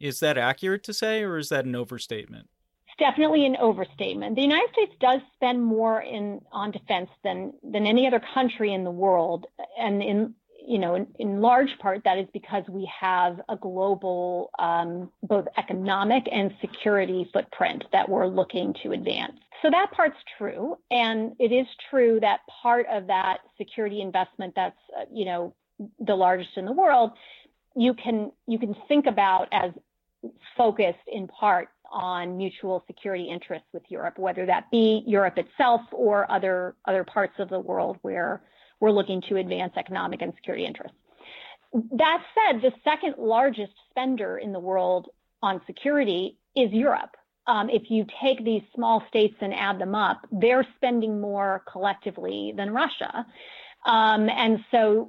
Is 0.00 0.18
that 0.20 0.36
accurate 0.36 0.82
to 0.84 0.92
say 0.92 1.22
or 1.22 1.38
is 1.38 1.48
that 1.50 1.64
an 1.64 1.76
overstatement? 1.76 2.48
It's 2.88 2.98
definitely 2.98 3.46
an 3.46 3.56
overstatement. 3.56 4.34
The 4.34 4.42
United 4.42 4.70
States 4.72 4.92
does 5.00 5.20
spend 5.34 5.62
more 5.62 6.02
in 6.02 6.40
on 6.52 6.72
defense 6.72 7.10
than 7.22 7.54
than 7.62 7.86
any 7.86 8.06
other 8.06 8.20
country 8.34 8.74
in 8.74 8.84
the 8.84 8.90
world 8.90 9.46
and 9.78 10.02
in 10.02 10.34
you 10.66 10.78
know, 10.78 10.94
in, 10.94 11.06
in, 11.18 11.40
large 11.40 11.78
part, 11.78 12.02
that 12.04 12.18
is 12.18 12.26
because 12.32 12.64
we 12.68 12.90
have 13.00 13.40
a 13.48 13.56
global, 13.56 14.50
um, 14.58 15.10
both 15.22 15.46
economic 15.58 16.24
and 16.32 16.54
security 16.60 17.28
footprint 17.32 17.84
that 17.92 18.08
we're 18.08 18.26
looking 18.26 18.74
to 18.82 18.92
advance. 18.92 19.38
So 19.62 19.70
that 19.70 19.92
part's 19.92 20.16
true. 20.38 20.76
And 20.90 21.32
it 21.38 21.52
is 21.52 21.66
true 21.90 22.18
that 22.20 22.40
part 22.62 22.86
of 22.90 23.06
that 23.08 23.38
security 23.58 24.00
investment 24.00 24.54
that's, 24.56 24.78
uh, 24.98 25.04
you 25.12 25.24
know, 25.24 25.54
the 25.98 26.14
largest 26.14 26.56
in 26.56 26.64
the 26.64 26.72
world, 26.72 27.12
you 27.76 27.94
can, 27.94 28.30
you 28.46 28.58
can 28.58 28.74
think 28.88 29.06
about 29.06 29.48
as 29.52 29.72
focused 30.56 30.98
in 31.06 31.26
part 31.28 31.68
on 31.90 32.36
mutual 32.36 32.82
security 32.86 33.24
interests 33.24 33.68
with 33.72 33.82
Europe, 33.88 34.18
whether 34.18 34.46
that 34.46 34.70
be 34.70 35.02
Europe 35.06 35.38
itself 35.38 35.80
or 35.92 36.30
other, 36.30 36.74
other 36.86 37.04
parts 37.04 37.34
of 37.38 37.48
the 37.48 37.60
world 37.60 37.98
where 38.02 38.42
we're 38.80 38.90
looking 38.90 39.22
to 39.28 39.36
advance 39.36 39.72
economic 39.76 40.22
and 40.22 40.32
security 40.34 40.66
interests. 40.66 40.96
That 41.72 42.22
said, 42.34 42.62
the 42.62 42.72
second 42.84 43.16
largest 43.18 43.72
spender 43.90 44.38
in 44.38 44.52
the 44.52 44.60
world 44.60 45.08
on 45.42 45.60
security 45.66 46.38
is 46.54 46.70
Europe. 46.72 47.10
Um, 47.46 47.68
if 47.68 47.90
you 47.90 48.06
take 48.22 48.44
these 48.44 48.62
small 48.74 49.02
states 49.08 49.34
and 49.40 49.52
add 49.52 49.78
them 49.78 49.94
up, 49.94 50.20
they're 50.30 50.66
spending 50.76 51.20
more 51.20 51.62
collectively 51.70 52.54
than 52.56 52.70
Russia. 52.70 53.26
Um, 53.84 54.28
and 54.30 54.64
so. 54.70 55.08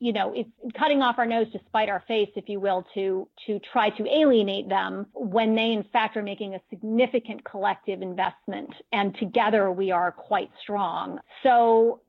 You 0.00 0.12
know, 0.12 0.32
it's 0.34 0.48
cutting 0.78 1.02
off 1.02 1.18
our 1.18 1.26
nose 1.26 1.50
to 1.52 1.60
spite 1.66 1.88
our 1.88 2.02
face, 2.06 2.28
if 2.36 2.48
you 2.48 2.60
will, 2.60 2.86
to 2.94 3.28
to 3.46 3.58
try 3.72 3.90
to 3.90 4.06
alienate 4.06 4.68
them 4.68 5.06
when 5.12 5.54
they 5.54 5.72
in 5.72 5.84
fact 5.92 6.16
are 6.16 6.22
making 6.22 6.54
a 6.54 6.60
significant 6.70 7.44
collective 7.44 8.00
investment, 8.00 8.70
and 8.92 9.16
together 9.18 9.72
we 9.72 9.90
are 9.90 10.12
quite 10.12 10.50
strong. 10.62 11.18
So 11.42 12.00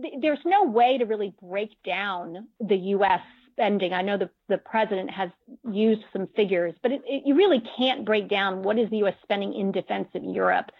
th- 0.00 0.14
there's 0.22 0.38
no 0.46 0.64
way 0.64 0.96
to 0.96 1.04
really 1.04 1.34
break 1.42 1.70
down 1.84 2.48
the 2.60 2.76
U.S. 2.76 3.20
spending. 3.52 3.92
I 3.92 4.00
know 4.00 4.16
the 4.16 4.30
the 4.48 4.58
president 4.58 5.10
has 5.10 5.28
used 5.70 6.02
some 6.14 6.26
figures, 6.34 6.74
but 6.82 6.92
it, 6.92 7.02
it, 7.06 7.24
you 7.26 7.34
really 7.34 7.62
can't 7.76 8.06
break 8.06 8.28
down 8.28 8.62
what 8.62 8.78
is 8.78 8.88
the 8.88 8.98
U.S. 8.98 9.16
spending 9.22 9.52
in 9.52 9.70
defense 9.70 10.08
of 10.14 10.24
Europe 10.24 10.70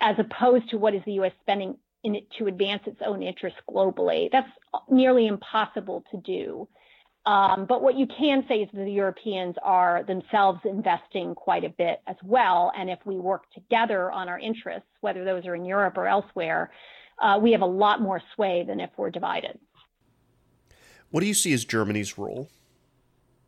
as 0.00 0.16
opposed 0.18 0.70
to 0.70 0.78
what 0.78 0.94
is 0.94 1.02
the 1.06 1.12
U.S. 1.14 1.32
spending 1.40 1.76
in 2.04 2.14
it 2.14 2.28
to 2.38 2.46
advance 2.46 2.82
its 2.86 3.00
own 3.04 3.22
interests 3.22 3.58
globally. 3.68 4.28
That's 4.30 4.48
nearly 4.88 5.26
impossible 5.26 6.04
to 6.10 6.16
do. 6.18 6.68
Um, 7.26 7.66
but 7.68 7.82
what 7.82 7.96
you 7.96 8.06
can 8.06 8.44
say 8.48 8.62
is 8.62 8.68
that 8.72 8.84
the 8.84 8.92
Europeans 8.92 9.56
are 9.62 10.02
themselves 10.04 10.60
investing 10.64 11.34
quite 11.34 11.64
a 11.64 11.68
bit 11.68 12.00
as 12.06 12.16
well. 12.24 12.72
And 12.76 12.88
if 12.88 12.98
we 13.04 13.16
work 13.16 13.42
together 13.52 14.10
on 14.10 14.28
our 14.28 14.38
interests, 14.38 14.88
whether 15.00 15.24
those 15.24 15.44
are 15.44 15.54
in 15.54 15.64
Europe 15.64 15.98
or 15.98 16.06
elsewhere, 16.06 16.70
uh, 17.20 17.38
we 17.42 17.52
have 17.52 17.60
a 17.60 17.66
lot 17.66 18.00
more 18.00 18.22
sway 18.34 18.64
than 18.66 18.80
if 18.80 18.90
we're 18.96 19.10
divided. 19.10 19.58
What 21.10 21.20
do 21.20 21.26
you 21.26 21.34
see 21.34 21.52
as 21.52 21.64
Germany's 21.64 22.16
role? 22.16 22.48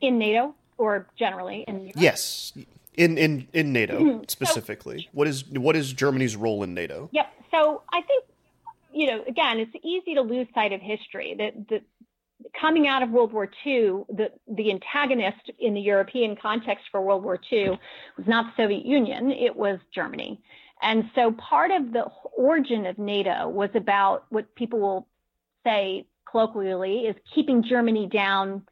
In 0.00 0.18
NATO 0.18 0.54
or 0.76 1.06
generally 1.18 1.64
in 1.68 1.80
Europe? 1.80 1.94
Yes. 1.96 2.52
In 2.94 3.16
in 3.16 3.48
in 3.52 3.72
NATO 3.72 4.22
specifically. 4.28 5.02
So, 5.02 5.08
what 5.12 5.28
is 5.28 5.46
what 5.48 5.76
is 5.76 5.92
Germany's 5.92 6.36
role 6.36 6.62
in 6.62 6.74
NATO? 6.74 7.08
Yep. 7.12 7.32
So 7.50 7.82
I 7.92 8.02
think 8.02 8.24
you 8.92 9.06
know, 9.06 9.22
again, 9.26 9.58
it's 9.58 9.74
easy 9.84 10.14
to 10.14 10.22
lose 10.22 10.46
sight 10.54 10.72
of 10.72 10.80
history. 10.80 11.34
That 11.38 11.68
the 11.68 11.80
coming 12.58 12.86
out 12.88 13.02
of 13.02 13.10
World 13.10 13.32
War 13.32 13.48
II, 13.66 14.04
the 14.08 14.30
the 14.48 14.70
antagonist 14.70 15.50
in 15.58 15.74
the 15.74 15.80
European 15.80 16.36
context 16.36 16.86
for 16.90 17.00
World 17.00 17.22
War 17.22 17.38
II 17.50 17.78
was 18.16 18.26
not 18.26 18.46
the 18.46 18.62
Soviet 18.62 18.84
Union; 18.84 19.30
it 19.30 19.54
was 19.54 19.78
Germany. 19.94 20.40
And 20.82 21.10
so, 21.14 21.32
part 21.32 21.70
of 21.70 21.92
the 21.92 22.06
origin 22.36 22.86
of 22.86 22.98
NATO 22.98 23.48
was 23.48 23.70
about 23.74 24.24
what 24.30 24.54
people 24.54 24.80
will 24.80 25.08
say 25.64 26.06
colloquially 26.30 27.00
is 27.00 27.16
keeping 27.34 27.62
Germany 27.62 28.06
down, 28.06 28.62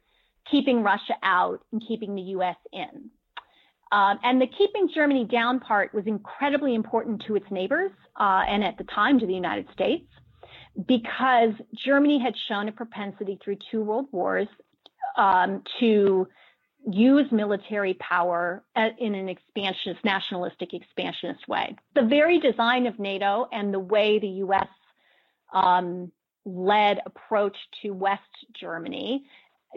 keeping 0.49 0.81
Russia 0.81 1.15
out, 1.21 1.61
and 1.71 1.83
keeping 1.85 2.15
the 2.15 2.21
U.S. 2.21 2.55
in. 2.73 3.11
Um, 3.91 4.19
and 4.23 4.39
the 4.39 4.47
keeping 4.47 4.87
Germany 4.93 5.25
down 5.25 5.59
part 5.59 5.93
was 5.93 6.05
incredibly 6.05 6.75
important 6.75 7.23
to 7.27 7.35
its 7.35 7.45
neighbors 7.49 7.91
uh, 8.19 8.43
and 8.47 8.63
at 8.63 8.77
the 8.77 8.83
time 8.83 9.19
to 9.19 9.25
the 9.25 9.33
United 9.33 9.67
States 9.73 10.05
because 10.87 11.53
Germany 11.85 12.19
had 12.19 12.33
shown 12.47 12.67
a 12.67 12.71
propensity 12.71 13.39
through 13.43 13.57
two 13.71 13.81
world 13.81 14.05
wars 14.11 14.47
um, 15.17 15.63
to 15.79 16.27
use 16.89 17.25
military 17.31 17.95
power 17.95 18.63
in 18.99 19.15
an 19.15 19.27
expansionist, 19.27 20.03
nationalistic, 20.05 20.73
expansionist 20.73 21.47
way. 21.47 21.75
The 21.95 22.03
very 22.03 22.39
design 22.39 22.87
of 22.87 22.97
NATO 22.99 23.47
and 23.51 23.73
the 23.73 23.79
way 23.79 24.19
the 24.19 24.27
U.S. 24.27 24.67
Um, 25.53 26.11
led 26.45 26.99
approach 27.05 27.57
to 27.81 27.91
West 27.91 28.21
Germany 28.59 29.23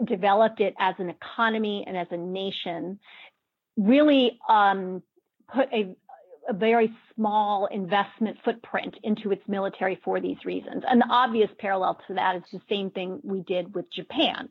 developed 0.05 0.59
it 0.59 0.73
as 0.79 0.95
an 0.97 1.09
economy 1.09 1.83
and 1.85 1.97
as 1.97 2.07
a 2.11 2.17
nation 2.17 2.99
really 3.77 4.39
um, 4.49 5.01
put 5.53 5.71
a, 5.73 5.95
a 6.49 6.53
very 6.53 6.91
small 7.15 7.67
investment 7.67 8.37
footprint 8.43 8.95
into 9.03 9.31
its 9.31 9.43
military 9.47 9.99
for 10.03 10.19
these 10.19 10.43
reasons. 10.45 10.83
And 10.87 11.01
the 11.01 11.07
obvious 11.09 11.49
parallel 11.59 11.99
to 12.07 12.13
that 12.15 12.35
is 12.35 12.43
the 12.51 12.61
same 12.69 12.91
thing 12.91 13.19
we 13.23 13.41
did 13.41 13.73
with 13.73 13.91
Japan. 13.91 14.49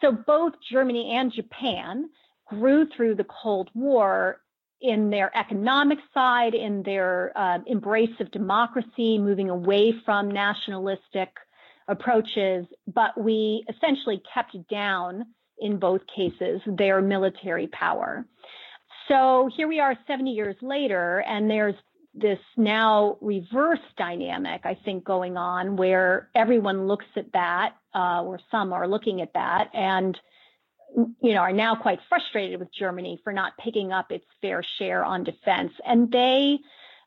So 0.00 0.12
both 0.12 0.52
Germany 0.70 1.12
and 1.16 1.32
Japan 1.32 2.08
grew 2.46 2.86
through 2.86 3.16
the 3.16 3.24
Cold 3.24 3.70
War 3.74 4.40
in 4.80 5.10
their 5.10 5.36
economic 5.36 5.98
side, 6.14 6.54
in 6.54 6.82
their 6.84 7.32
uh, 7.36 7.58
embrace 7.66 8.20
of 8.20 8.30
democracy, 8.30 9.18
moving 9.18 9.50
away 9.50 9.92
from 10.04 10.30
nationalistic 10.30 11.30
approaches, 11.88 12.66
but 12.86 13.18
we 13.18 13.64
essentially 13.68 14.22
kept 14.32 14.56
down 14.68 15.24
in 15.60 15.78
both 15.78 16.00
cases 16.14 16.60
their 16.66 17.00
military 17.00 17.66
power. 17.68 18.26
So 19.08 19.48
here 19.56 19.68
we 19.68 19.80
are 19.80 19.96
70 20.06 20.30
years 20.30 20.56
later, 20.60 21.24
and 21.26 21.50
there's 21.50 21.74
this 22.14 22.38
now 22.56 23.16
reverse 23.20 23.80
dynamic, 23.96 24.62
I 24.64 24.76
think, 24.84 25.04
going 25.04 25.36
on 25.36 25.76
where 25.76 26.28
everyone 26.34 26.86
looks 26.86 27.06
at 27.16 27.32
that, 27.32 27.76
uh, 27.94 28.22
or 28.22 28.40
some 28.50 28.72
are 28.72 28.88
looking 28.88 29.20
at 29.20 29.32
that, 29.34 29.70
and 29.74 30.18
you 31.22 31.34
know 31.34 31.40
are 31.40 31.52
now 31.52 31.74
quite 31.74 32.00
frustrated 32.08 32.58
with 32.58 32.72
Germany 32.72 33.20
for 33.22 33.32
not 33.32 33.52
picking 33.58 33.92
up 33.92 34.10
its 34.10 34.24
fair 34.40 34.62
share 34.78 35.04
on 35.04 35.24
defense, 35.24 35.72
and 35.86 36.10
they 36.10 36.58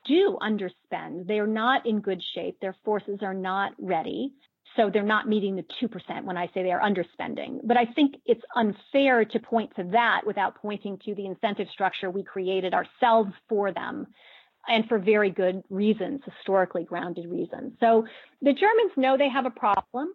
do 0.05 0.37
underspend. 0.41 1.27
They 1.27 1.39
are 1.39 1.47
not 1.47 1.85
in 1.85 1.99
good 1.99 2.21
shape. 2.33 2.59
Their 2.59 2.75
forces 2.83 3.19
are 3.21 3.33
not 3.33 3.73
ready. 3.79 4.33
So 4.75 4.89
they're 4.89 5.03
not 5.03 5.27
meeting 5.27 5.55
the 5.55 5.65
2% 5.81 6.23
when 6.23 6.37
I 6.37 6.47
say 6.53 6.63
they 6.63 6.71
are 6.71 6.81
underspending. 6.81 7.59
But 7.63 7.77
I 7.77 7.85
think 7.85 8.15
it's 8.25 8.41
unfair 8.55 9.25
to 9.25 9.39
point 9.39 9.71
to 9.75 9.83
that 9.91 10.21
without 10.25 10.55
pointing 10.61 10.97
to 11.05 11.15
the 11.15 11.25
incentive 11.25 11.67
structure 11.73 12.09
we 12.09 12.23
created 12.23 12.73
ourselves 12.73 13.31
for 13.49 13.71
them 13.73 14.07
and 14.67 14.87
for 14.87 14.99
very 14.99 15.29
good 15.29 15.63
reasons, 15.69 16.21
historically 16.23 16.83
grounded 16.83 17.29
reasons. 17.29 17.73
So 17.79 18.05
the 18.41 18.53
Germans 18.53 18.91
know 18.95 19.17
they 19.17 19.29
have 19.29 19.45
a 19.45 19.51
problem 19.51 20.13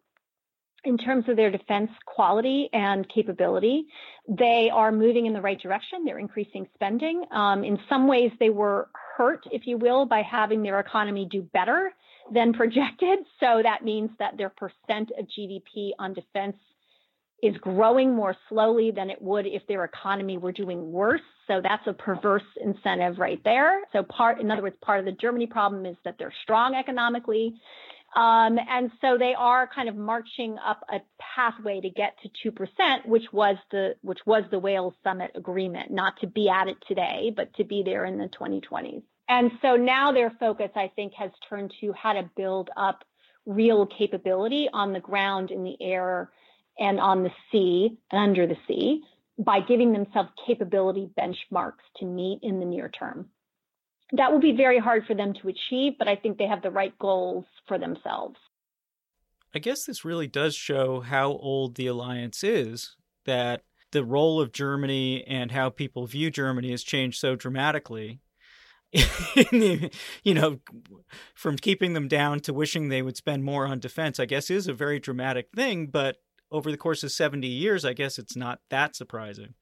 in 0.84 0.96
terms 0.96 1.24
of 1.28 1.36
their 1.36 1.50
defense 1.50 1.90
quality 2.06 2.68
and 2.72 3.08
capability. 3.08 3.86
They 4.28 4.70
are 4.72 4.92
moving 4.92 5.26
in 5.26 5.32
the 5.32 5.40
right 5.40 5.60
direction. 5.60 6.04
They're 6.04 6.20
increasing 6.20 6.66
spending. 6.74 7.24
Um, 7.32 7.64
in 7.64 7.78
some 7.88 8.06
ways, 8.06 8.30
they 8.38 8.50
were 8.50 8.88
hurt, 9.16 9.44
if 9.50 9.66
you 9.66 9.78
will, 9.78 10.06
by 10.06 10.22
having 10.22 10.62
their 10.62 10.78
economy 10.78 11.26
do 11.28 11.42
better 11.42 11.92
than 12.32 12.52
projected. 12.52 13.20
So 13.40 13.60
that 13.62 13.84
means 13.84 14.10
that 14.18 14.38
their 14.38 14.48
percent 14.48 15.10
of 15.18 15.26
GDP 15.26 15.90
on 15.98 16.14
defense 16.14 16.56
is 17.42 17.56
growing 17.58 18.14
more 18.14 18.34
slowly 18.48 18.90
than 18.90 19.10
it 19.10 19.20
would 19.20 19.46
if 19.46 19.66
their 19.66 19.84
economy 19.84 20.38
were 20.38 20.52
doing 20.52 20.90
worse. 20.90 21.20
So 21.46 21.60
that's 21.62 21.86
a 21.86 21.92
perverse 21.92 22.42
incentive 22.60 23.18
right 23.18 23.40
there. 23.44 23.80
So 23.92 24.02
part, 24.02 24.40
in 24.40 24.50
other 24.50 24.62
words, 24.62 24.76
part 24.80 25.00
of 25.00 25.04
the 25.04 25.12
Germany 25.12 25.46
problem 25.46 25.84
is 25.84 25.96
that 26.04 26.16
they're 26.18 26.32
strong 26.42 26.74
economically. 26.74 27.54
Um, 28.16 28.58
and 28.58 28.90
so 29.02 29.18
they 29.18 29.34
are 29.36 29.68
kind 29.72 29.90
of 29.90 29.96
marching 29.96 30.56
up 30.66 30.80
a 30.90 31.00
pathway 31.20 31.80
to 31.82 31.90
get 31.90 32.16
to 32.22 32.50
2%, 32.50 33.06
which 33.06 33.24
was 33.32 33.56
the, 33.70 33.96
which 34.00 34.20
was 34.24 34.44
the 34.50 34.58
Wales 34.58 34.94
summit 35.04 35.32
agreement, 35.34 35.90
not 35.90 36.14
to 36.22 36.26
be 36.26 36.48
at 36.48 36.68
it 36.68 36.78
today, 36.88 37.32
but 37.36 37.52
to 37.56 37.64
be 37.64 37.82
there 37.84 38.06
in 38.06 38.16
the 38.16 38.28
2020s. 38.28 39.02
And 39.28 39.50
so 39.60 39.76
now 39.76 40.12
their 40.12 40.30
focus, 40.38 40.70
I 40.76 40.90
think, 40.94 41.12
has 41.14 41.30
turned 41.48 41.72
to 41.80 41.92
how 41.92 42.12
to 42.12 42.30
build 42.36 42.70
up 42.76 43.04
real 43.44 43.86
capability 43.86 44.68
on 44.72 44.92
the 44.92 45.00
ground, 45.00 45.50
in 45.50 45.64
the 45.64 45.76
air, 45.80 46.30
and 46.78 47.00
on 47.00 47.22
the 47.22 47.30
sea 47.50 47.96
and 48.10 48.20
under 48.20 48.46
the 48.46 48.56
sea 48.68 49.02
by 49.38 49.60
giving 49.60 49.92
themselves 49.92 50.30
capability 50.46 51.08
benchmarks 51.18 51.84
to 51.96 52.04
meet 52.04 52.40
in 52.42 52.60
the 52.60 52.66
near 52.66 52.88
term. 52.88 53.26
That 54.12 54.32
will 54.32 54.40
be 54.40 54.56
very 54.56 54.78
hard 54.78 55.04
for 55.06 55.14
them 55.14 55.34
to 55.34 55.48
achieve, 55.48 55.94
but 55.98 56.08
I 56.08 56.16
think 56.16 56.38
they 56.38 56.46
have 56.46 56.62
the 56.62 56.70
right 56.70 56.96
goals 56.98 57.44
for 57.66 57.78
themselves. 57.78 58.36
I 59.54 59.58
guess 59.58 59.84
this 59.84 60.04
really 60.04 60.26
does 60.26 60.54
show 60.54 61.00
how 61.00 61.32
old 61.32 61.74
the 61.74 61.86
alliance 61.86 62.44
is, 62.44 62.96
that 63.24 63.62
the 63.90 64.04
role 64.04 64.40
of 64.40 64.52
Germany 64.52 65.24
and 65.26 65.50
how 65.50 65.70
people 65.70 66.06
view 66.06 66.30
Germany 66.30 66.70
has 66.70 66.82
changed 66.82 67.18
so 67.18 67.34
dramatically 67.34 68.20
you 70.24 70.34
know, 70.34 70.60
from 71.34 71.56
keeping 71.56 71.92
them 71.92 72.08
down 72.08 72.40
to 72.40 72.52
wishing 72.52 72.88
they 72.88 73.02
would 73.02 73.16
spend 73.16 73.44
more 73.44 73.66
on 73.66 73.78
defense, 73.78 74.18
I 74.18 74.26
guess 74.26 74.50
is 74.50 74.68
a 74.68 74.74
very 74.74 74.98
dramatic 74.98 75.48
thing. 75.54 75.86
But 75.86 76.16
over 76.50 76.70
the 76.70 76.76
course 76.76 77.02
of 77.02 77.12
70 77.12 77.46
years, 77.46 77.84
I 77.84 77.92
guess 77.92 78.18
it's 78.18 78.36
not 78.36 78.60
that 78.70 78.96
surprising. 78.96 79.54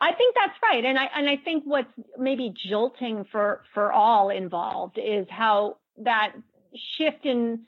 I 0.00 0.12
think 0.12 0.34
that's 0.34 0.58
right, 0.62 0.84
and 0.84 0.98
I 0.98 1.08
and 1.14 1.28
I 1.28 1.36
think 1.44 1.64
what's 1.66 1.92
maybe 2.18 2.54
jolting 2.68 3.26
for 3.30 3.62
for 3.74 3.92
all 3.92 4.30
involved 4.30 4.98
is 4.98 5.26
how 5.28 5.76
that 5.98 6.32
shift 6.96 7.24
in 7.26 7.60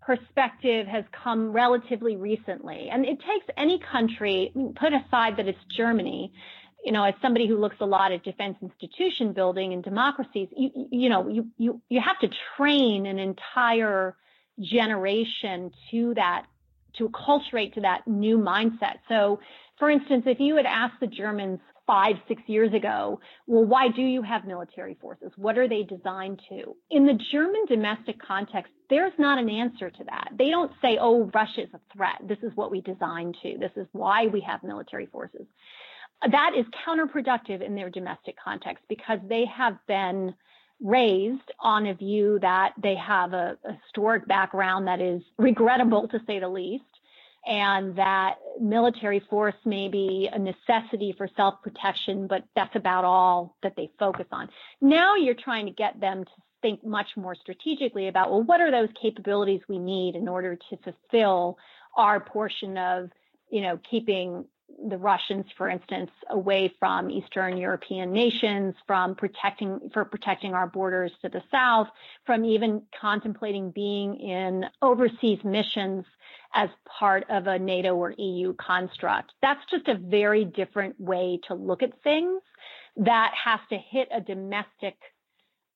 perspective 0.00 0.86
has 0.86 1.04
come 1.12 1.52
relatively 1.52 2.16
recently, 2.16 2.88
and 2.90 3.04
it 3.04 3.18
takes 3.18 3.46
any 3.56 3.80
country, 3.90 4.52
put 4.76 4.92
aside 4.92 5.36
that 5.36 5.48
it's 5.48 5.58
Germany, 5.76 6.32
you 6.84 6.92
know, 6.92 7.04
as 7.04 7.14
somebody 7.20 7.48
who 7.48 7.58
looks 7.58 7.76
a 7.80 7.86
lot 7.86 8.12
at 8.12 8.22
defense 8.22 8.56
institution 8.62 9.32
building 9.32 9.72
and 9.72 9.82
democracies, 9.82 10.48
you 10.56 10.70
you 10.90 11.08
know, 11.08 11.28
you 11.28 11.46
you 11.56 11.80
you 11.88 12.00
have 12.00 12.18
to 12.20 12.28
train 12.56 13.06
an 13.06 13.18
entire 13.18 14.16
generation 14.60 15.70
to 15.90 16.14
that 16.14 16.46
to 16.96 17.08
acculturate 17.08 17.74
to 17.74 17.80
that 17.80 18.06
new 18.06 18.38
mindset. 18.38 18.96
So 19.08 19.40
for 19.78 19.90
instance, 19.90 20.24
if 20.26 20.40
you 20.40 20.56
had 20.56 20.66
asked 20.66 21.00
the 21.00 21.06
Germans 21.06 21.60
five, 21.86 22.16
six 22.28 22.42
years 22.46 22.72
ago, 22.74 23.18
well, 23.46 23.64
why 23.64 23.88
do 23.88 24.02
you 24.02 24.20
have 24.20 24.44
military 24.44 24.96
forces? 25.00 25.32
What 25.36 25.56
are 25.56 25.68
they 25.68 25.84
designed 25.84 26.40
to? 26.50 26.76
In 26.90 27.06
the 27.06 27.18
German 27.32 27.64
domestic 27.66 28.20
context, 28.20 28.72
there's 28.90 29.12
not 29.18 29.38
an 29.38 29.48
answer 29.48 29.88
to 29.88 30.04
that. 30.04 30.28
They 30.38 30.50
don't 30.50 30.70
say, 30.82 30.98
oh, 31.00 31.30
Russia 31.32 31.62
is 31.62 31.70
a 31.72 31.80
threat. 31.96 32.20
This 32.28 32.38
is 32.42 32.52
what 32.56 32.70
we 32.70 32.82
designed 32.82 33.36
to. 33.42 33.56
This 33.58 33.72
is 33.76 33.86
why 33.92 34.26
we 34.26 34.40
have 34.42 34.62
military 34.62 35.06
forces. 35.06 35.46
That 36.22 36.52
is 36.56 36.66
counterproductive 36.86 37.62
in 37.62 37.74
their 37.74 37.90
domestic 37.90 38.36
context 38.42 38.84
because 38.88 39.20
they 39.28 39.44
have 39.46 39.78
been 39.86 40.34
raised 40.80 41.52
on 41.60 41.86
a 41.86 41.94
view 41.94 42.38
that 42.40 42.72
they 42.80 42.94
have 42.94 43.32
a, 43.32 43.56
a 43.64 43.72
historic 43.84 44.26
background 44.26 44.86
that 44.86 45.00
is 45.00 45.22
regrettable 45.38 46.08
to 46.08 46.20
say 46.26 46.38
the 46.38 46.48
least 46.48 46.84
and 47.46 47.96
that 47.96 48.36
military 48.60 49.20
force 49.20 49.54
may 49.64 49.88
be 49.88 50.28
a 50.32 50.38
necessity 50.38 51.14
for 51.16 51.28
self 51.36 51.62
protection, 51.62 52.26
but 52.26 52.44
that's 52.54 52.74
about 52.76 53.04
all 53.04 53.56
that 53.62 53.74
they 53.76 53.90
focus 53.98 54.26
on. 54.32 54.48
Now 54.80 55.16
you're 55.16 55.34
trying 55.34 55.66
to 55.66 55.72
get 55.72 56.00
them 56.00 56.24
to 56.24 56.30
think 56.60 56.84
much 56.84 57.16
more 57.16 57.34
strategically 57.34 58.08
about, 58.08 58.30
well, 58.30 58.42
what 58.42 58.60
are 58.60 58.70
those 58.70 58.88
capabilities 59.00 59.60
we 59.68 59.78
need 59.78 60.16
in 60.16 60.28
order 60.28 60.56
to 60.56 60.76
fulfill 60.78 61.56
our 61.96 62.20
portion 62.20 62.76
of, 62.76 63.10
you 63.50 63.62
know, 63.62 63.78
keeping 63.88 64.44
the 64.86 64.96
Russians, 64.96 65.46
for 65.56 65.68
instance, 65.68 66.10
away 66.30 66.72
from 66.78 67.10
Eastern 67.10 67.56
European 67.56 68.12
nations, 68.12 68.74
from 68.86 69.14
protecting 69.14 69.90
for 69.92 70.04
protecting 70.04 70.54
our 70.54 70.66
borders 70.66 71.12
to 71.22 71.28
the 71.28 71.42
south, 71.50 71.88
from 72.24 72.44
even 72.44 72.82
contemplating 73.00 73.70
being 73.70 74.16
in 74.20 74.64
overseas 74.82 75.38
missions 75.44 76.04
as 76.54 76.68
part 76.86 77.24
of 77.28 77.46
a 77.46 77.58
NATO 77.58 77.94
or 77.94 78.14
EU 78.16 78.54
construct. 78.54 79.32
That's 79.42 79.60
just 79.70 79.88
a 79.88 79.96
very 79.96 80.44
different 80.44 80.98
way 81.00 81.40
to 81.48 81.54
look 81.54 81.82
at 81.82 82.02
things 82.02 82.40
that 82.96 83.32
has 83.44 83.60
to 83.70 83.76
hit 83.76 84.08
a 84.12 84.20
domestic 84.20 84.96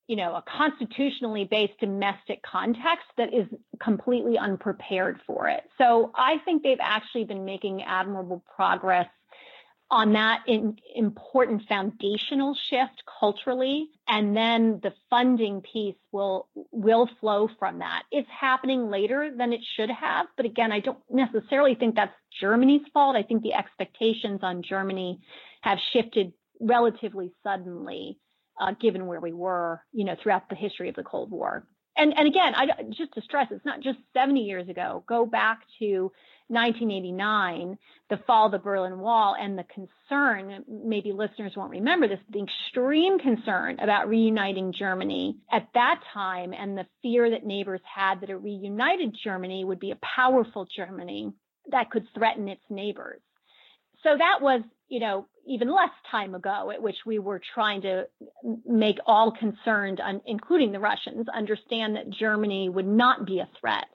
you 0.07 0.15
know, 0.15 0.35
a 0.35 0.43
constitutionally 0.43 1.45
based 1.45 1.79
domestic 1.79 2.41
context 2.43 3.05
that 3.17 3.33
is 3.33 3.47
completely 3.81 4.37
unprepared 4.37 5.19
for 5.25 5.47
it. 5.47 5.63
So 5.77 6.11
I 6.15 6.37
think 6.43 6.63
they've 6.63 6.77
actually 6.81 7.23
been 7.23 7.45
making 7.45 7.83
admirable 7.83 8.43
progress 8.55 9.07
on 9.93 10.13
that 10.13 10.43
important 10.95 11.61
foundational 11.69 12.55
shift 12.55 13.03
culturally 13.19 13.89
and 14.07 14.35
then 14.35 14.79
the 14.81 14.91
funding 15.09 15.61
piece 15.61 15.95
will 16.11 16.47
will 16.71 17.07
flow 17.19 17.47
from 17.59 17.79
that. 17.79 18.03
It's 18.11 18.27
happening 18.29 18.89
later 18.89 19.31
than 19.37 19.53
it 19.53 19.61
should 19.75 19.91
have 19.91 20.25
but 20.35 20.47
again 20.47 20.71
i 20.71 20.79
don't 20.79 20.97
necessarily 21.11 21.75
think 21.75 21.95
that's 21.95 22.15
germany's 22.41 22.81
fault. 22.91 23.15
I 23.15 23.23
think 23.23 23.43
the 23.43 23.53
expectations 23.53 24.39
on 24.41 24.63
germany 24.63 25.19
have 25.61 25.77
shifted 25.91 26.33
relatively 26.59 27.31
suddenly 27.43 28.17
uh, 28.59 28.73
given 28.79 29.07
where 29.07 29.19
we 29.19 29.33
were, 29.33 29.81
you 29.91 30.05
know, 30.05 30.15
throughout 30.21 30.49
the 30.49 30.55
history 30.55 30.89
of 30.89 30.95
the 30.95 31.03
Cold 31.03 31.31
War. 31.31 31.65
And 31.95 32.13
and 32.17 32.27
again, 32.27 32.55
I 32.55 32.65
just 32.89 33.13
to 33.13 33.21
stress, 33.21 33.47
it's 33.51 33.65
not 33.65 33.81
just 33.81 33.99
70 34.13 34.41
years 34.41 34.67
ago. 34.67 35.03
Go 35.07 35.25
back 35.25 35.59
to 35.79 36.11
1989, 36.47 37.77
the 38.09 38.17
fall 38.25 38.47
of 38.47 38.51
the 38.51 38.57
Berlin 38.57 38.99
Wall, 38.99 39.35
and 39.39 39.57
the 39.57 39.65
concern. 39.65 40.63
Maybe 40.67 41.11
listeners 41.11 41.53
won't 41.55 41.71
remember 41.71 42.07
this. 42.07 42.19
The 42.31 42.43
extreme 42.43 43.19
concern 43.19 43.79
about 43.79 44.09
reuniting 44.09 44.73
Germany 44.77 45.37
at 45.51 45.67
that 45.75 46.01
time, 46.13 46.53
and 46.53 46.75
the 46.75 46.87
fear 47.03 47.29
that 47.29 47.45
neighbors 47.45 47.81
had 47.83 48.21
that 48.21 48.31
a 48.31 48.37
reunited 48.37 49.15
Germany 49.23 49.63
would 49.63 49.79
be 49.79 49.91
a 49.91 49.99
powerful 50.15 50.67
Germany 50.75 51.31
that 51.71 51.91
could 51.91 52.07
threaten 52.15 52.49
its 52.49 52.63
neighbors. 52.69 53.21
So 54.01 54.17
that 54.17 54.41
was 54.41 54.61
you 54.93 54.99
know, 54.99 55.25
even 55.47 55.71
less 55.71 55.89
time 56.11 56.35
ago, 56.35 56.69
at 56.71 56.79
which 56.79 56.97
we 57.03 57.17
were 57.17 57.41
trying 57.55 57.81
to 57.81 58.03
make 58.63 58.99
all 59.07 59.31
concerned, 59.31 59.99
including 60.27 60.71
the 60.71 60.79
Russians, 60.79 61.25
understand 61.35 61.95
that 61.95 62.11
Germany 62.11 62.69
would 62.69 62.85
not 62.85 63.25
be 63.25 63.39
a 63.39 63.49
threat 63.59 63.85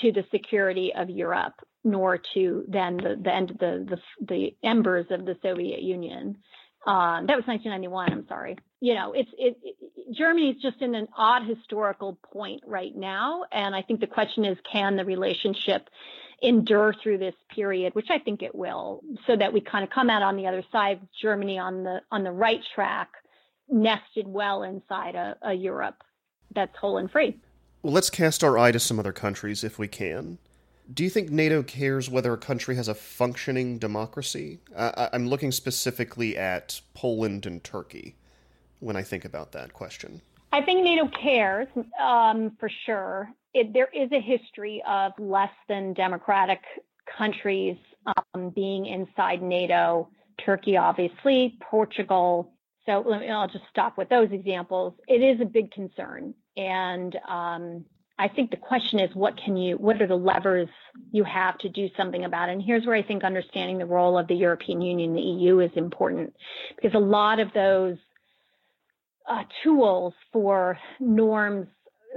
to 0.00 0.10
the 0.10 0.24
security 0.32 0.92
of 0.96 1.08
Europe, 1.08 1.54
nor 1.84 2.18
to 2.34 2.64
then 2.66 2.96
the, 2.96 3.20
the 3.22 3.32
end 3.32 3.50
of 3.52 3.58
the, 3.58 3.86
the, 3.88 4.26
the 4.26 4.56
embers 4.68 5.06
of 5.10 5.24
the 5.24 5.36
Soviet 5.44 5.80
Union. 5.80 6.38
Um, 6.88 7.26
that 7.28 7.36
was 7.36 7.46
1991. 7.46 8.12
I'm 8.12 8.26
sorry. 8.26 8.58
You 8.80 8.94
know, 8.96 9.12
it's 9.12 9.30
it, 9.38 9.56
it 9.62 9.76
Germany's 10.12 10.60
just 10.60 10.82
in 10.82 10.96
an 10.96 11.06
odd 11.16 11.46
historical 11.46 12.18
point 12.32 12.62
right 12.66 12.92
now, 12.92 13.44
and 13.52 13.76
I 13.76 13.82
think 13.82 14.00
the 14.00 14.08
question 14.08 14.44
is, 14.44 14.58
can 14.72 14.96
the 14.96 15.04
relationship 15.04 15.88
endure 16.42 16.94
through 17.02 17.18
this 17.18 17.34
period, 17.54 17.94
which 17.94 18.08
I 18.10 18.18
think 18.18 18.42
it 18.42 18.54
will, 18.54 19.02
so 19.26 19.36
that 19.36 19.52
we 19.52 19.60
kind 19.60 19.84
of 19.84 19.90
come 19.90 20.10
out 20.10 20.22
on 20.22 20.36
the 20.36 20.46
other 20.46 20.64
side, 20.72 21.00
Germany 21.20 21.58
on 21.58 21.84
the 21.84 22.00
on 22.10 22.24
the 22.24 22.32
right 22.32 22.60
track, 22.74 23.08
nested 23.68 24.26
well 24.26 24.62
inside 24.62 25.14
a, 25.14 25.36
a 25.42 25.54
Europe 25.54 26.02
that's 26.54 26.76
whole 26.76 26.98
and 26.98 27.10
free. 27.10 27.38
Well, 27.82 27.92
let's 27.92 28.10
cast 28.10 28.44
our 28.44 28.58
eye 28.58 28.72
to 28.72 28.78
some 28.78 28.98
other 28.98 29.12
countries 29.12 29.64
if 29.64 29.78
we 29.78 29.88
can. 29.88 30.38
Do 30.92 31.04
you 31.04 31.10
think 31.10 31.30
NATO 31.30 31.62
cares 31.62 32.10
whether 32.10 32.32
a 32.32 32.38
country 32.38 32.76
has 32.76 32.88
a 32.88 32.94
functioning 32.94 33.78
democracy? 33.78 34.58
Uh, 34.74 35.08
I'm 35.12 35.28
looking 35.28 35.52
specifically 35.52 36.36
at 36.36 36.80
Poland 36.92 37.46
and 37.46 37.62
Turkey 37.62 38.16
when 38.80 38.96
I 38.96 39.02
think 39.02 39.24
about 39.24 39.52
that 39.52 39.72
question. 39.72 40.20
I 40.52 40.60
think 40.60 40.84
NATO 40.84 41.08
cares 41.08 41.68
um, 42.00 42.56
for 42.60 42.70
sure. 42.84 43.30
It, 43.54 43.72
there 43.72 43.88
is 43.92 44.10
a 44.12 44.20
history 44.20 44.82
of 44.88 45.12
less 45.18 45.52
than 45.68 45.92
democratic 45.92 46.60
countries 47.18 47.76
um, 48.06 48.50
being 48.50 48.86
inside 48.86 49.42
NATO. 49.42 50.08
Turkey, 50.44 50.76
obviously, 50.76 51.58
Portugal. 51.60 52.52
So 52.86 53.04
me, 53.04 53.28
I'll 53.28 53.48
just 53.48 53.64
stop 53.70 53.98
with 53.98 54.08
those 54.08 54.28
examples. 54.32 54.94
It 55.06 55.22
is 55.22 55.40
a 55.40 55.44
big 55.44 55.70
concern, 55.70 56.34
and 56.56 57.16
um, 57.28 57.84
I 58.18 58.28
think 58.28 58.50
the 58.50 58.56
question 58.56 58.98
is, 58.98 59.14
what 59.14 59.36
can 59.36 59.56
you? 59.56 59.76
What 59.76 60.00
are 60.02 60.06
the 60.06 60.16
levers 60.16 60.68
you 61.12 61.22
have 61.24 61.58
to 61.58 61.68
do 61.68 61.88
something 61.96 62.24
about 62.24 62.48
it? 62.48 62.52
And 62.52 62.62
here's 62.62 62.86
where 62.86 62.96
I 62.96 63.02
think 63.02 63.24
understanding 63.24 63.78
the 63.78 63.86
role 63.86 64.18
of 64.18 64.26
the 64.26 64.34
European 64.34 64.80
Union, 64.80 65.14
the 65.14 65.20
EU, 65.20 65.60
is 65.60 65.70
important, 65.76 66.34
because 66.74 66.94
a 66.94 66.98
lot 66.98 67.38
of 67.38 67.52
those 67.52 67.98
uh, 69.28 69.44
tools 69.62 70.14
for 70.32 70.78
norms 70.98 71.68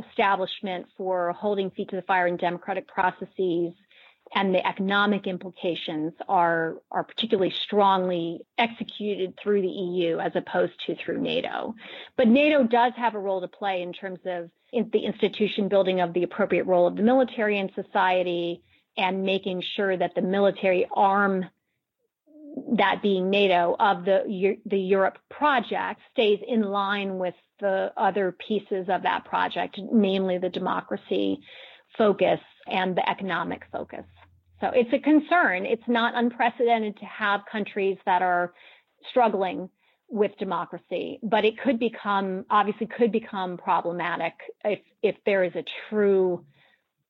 establishment, 0.08 0.88
for 0.98 1.34
holding 1.34 1.72
feet 1.72 1.90
to 1.90 1.96
the 1.96 2.02
fire 2.04 2.28
in 2.28 2.38
democratic 2.38 2.88
processes, 2.88 3.74
and 4.34 4.54
the 4.54 4.66
economic 4.66 5.28
implications 5.28 6.14
are 6.28 6.76
are 6.92 7.04
particularly 7.04 7.52
strongly 7.52 8.40
executed 8.58 9.38
through 9.42 9.62
the 9.62 9.68
EU 9.68 10.20
as 10.20 10.32
opposed 10.36 10.74
to 10.86 10.96
through 10.96 11.22
NATO. 11.22 11.76
But 12.18 12.28
NATO 12.28 12.64
does 12.64 12.94
have 12.98 13.16
a 13.16 13.20
role 13.20 13.42
to 13.42 13.48
play 13.48 13.82
in 13.82 13.94
terms 13.94 14.20
of 14.26 14.50
the 14.72 15.06
institution 15.06 15.68
building 15.68 16.02
of 16.02 16.14
the 16.14 16.24
appropriate 16.24 16.66
role 16.66 16.88
of 16.88 16.96
the 16.96 17.04
military 17.04 17.60
in 17.60 17.72
society 17.76 18.62
and 18.98 19.24
making 19.24 19.62
sure 19.76 19.96
that 19.96 20.16
the 20.16 20.22
military 20.22 20.88
arm 20.94 21.46
that 22.78 23.02
being 23.02 23.30
NATO 23.30 23.76
of 23.80 24.06
the 24.06 24.58
the 24.66 24.80
Europe 24.80 25.18
project 25.30 26.02
stays 26.12 26.40
in 26.48 26.62
line 26.62 27.18
with 27.18 27.36
the 27.60 27.92
other 27.98 28.36
pieces 28.48 28.88
of 28.90 29.04
that 29.04 29.26
project, 29.26 29.80
namely 29.92 30.38
the 30.38 30.50
democracy 30.50 31.40
focus 31.98 32.40
and 32.68 32.96
the 32.96 33.10
economic 33.10 33.64
focus. 33.72 34.06
So 34.62 34.68
it's 34.74 34.94
a 34.94 35.00
concern. 35.00 35.66
It's 35.66 35.88
not 35.88 36.14
unprecedented 36.16 36.98
to 36.98 37.06
have 37.06 37.42
countries 37.52 37.98
that 38.06 38.22
are 38.22 38.54
struggling 39.10 39.70
with 40.08 40.32
democracy, 40.38 41.20
but 41.24 41.46
it 41.46 41.60
could 41.60 41.80
become 41.80 42.46
obviously 42.50 42.88
could 42.88 43.12
become 43.12 43.58
problematic 43.58 44.34
if 44.64 44.80
if 45.02 45.16
there 45.26 45.44
is 45.44 45.56
a 45.56 45.66
true 45.90 46.46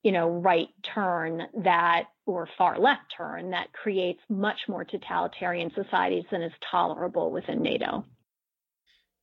you 0.06 0.12
know, 0.12 0.30
right 0.30 0.68
turn 0.84 1.42
that 1.64 2.04
or 2.28 2.48
far 2.60 2.78
left 2.78 3.12
turn 3.18 3.50
that 3.50 3.74
creates 3.74 4.20
much 4.30 4.60
more 4.68 4.86
totalitarian 4.86 5.72
societies 5.74 6.26
than 6.30 6.44
is 6.44 6.54
tolerable 6.70 7.32
within 7.32 7.64
NATO. 7.64 8.06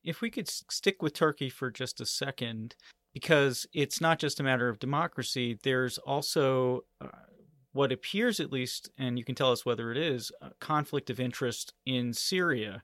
If 0.03 0.21
we 0.21 0.29
could 0.29 0.49
stick 0.49 1.01
with 1.01 1.13
Turkey 1.13 1.49
for 1.49 1.71
just 1.71 2.01
a 2.01 2.05
second, 2.05 2.75
because 3.13 3.65
it's 3.73 4.01
not 4.01 4.19
just 4.19 4.39
a 4.39 4.43
matter 4.43 4.69
of 4.69 4.79
democracy, 4.79 5.57
there's 5.63 5.97
also 5.99 6.81
uh, 6.99 7.07
what 7.71 7.91
appears, 7.91 8.39
at 8.39 8.51
least, 8.51 8.89
and 8.97 9.17
you 9.17 9.25
can 9.25 9.35
tell 9.35 9.51
us 9.51 9.65
whether 9.65 9.91
it 9.91 9.97
is, 9.97 10.31
a 10.41 10.51
conflict 10.59 11.09
of 11.09 11.19
interest 11.19 11.73
in 11.85 12.13
Syria, 12.13 12.83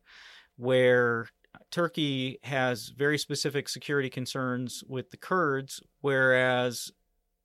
where 0.57 1.29
Turkey 1.71 2.39
has 2.43 2.89
very 2.89 3.17
specific 3.17 3.69
security 3.69 4.09
concerns 4.09 4.83
with 4.87 5.11
the 5.11 5.17
Kurds, 5.17 5.81
whereas 6.01 6.91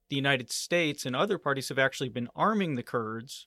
the 0.09 0.17
United 0.17 0.53
States 0.53 1.07
and 1.07 1.17
other 1.17 1.39
parties 1.39 1.69
have 1.69 1.79
actually 1.79 2.09
been 2.09 2.29
arming 2.35 2.75
the 2.75 2.83
Kurds 2.83 3.47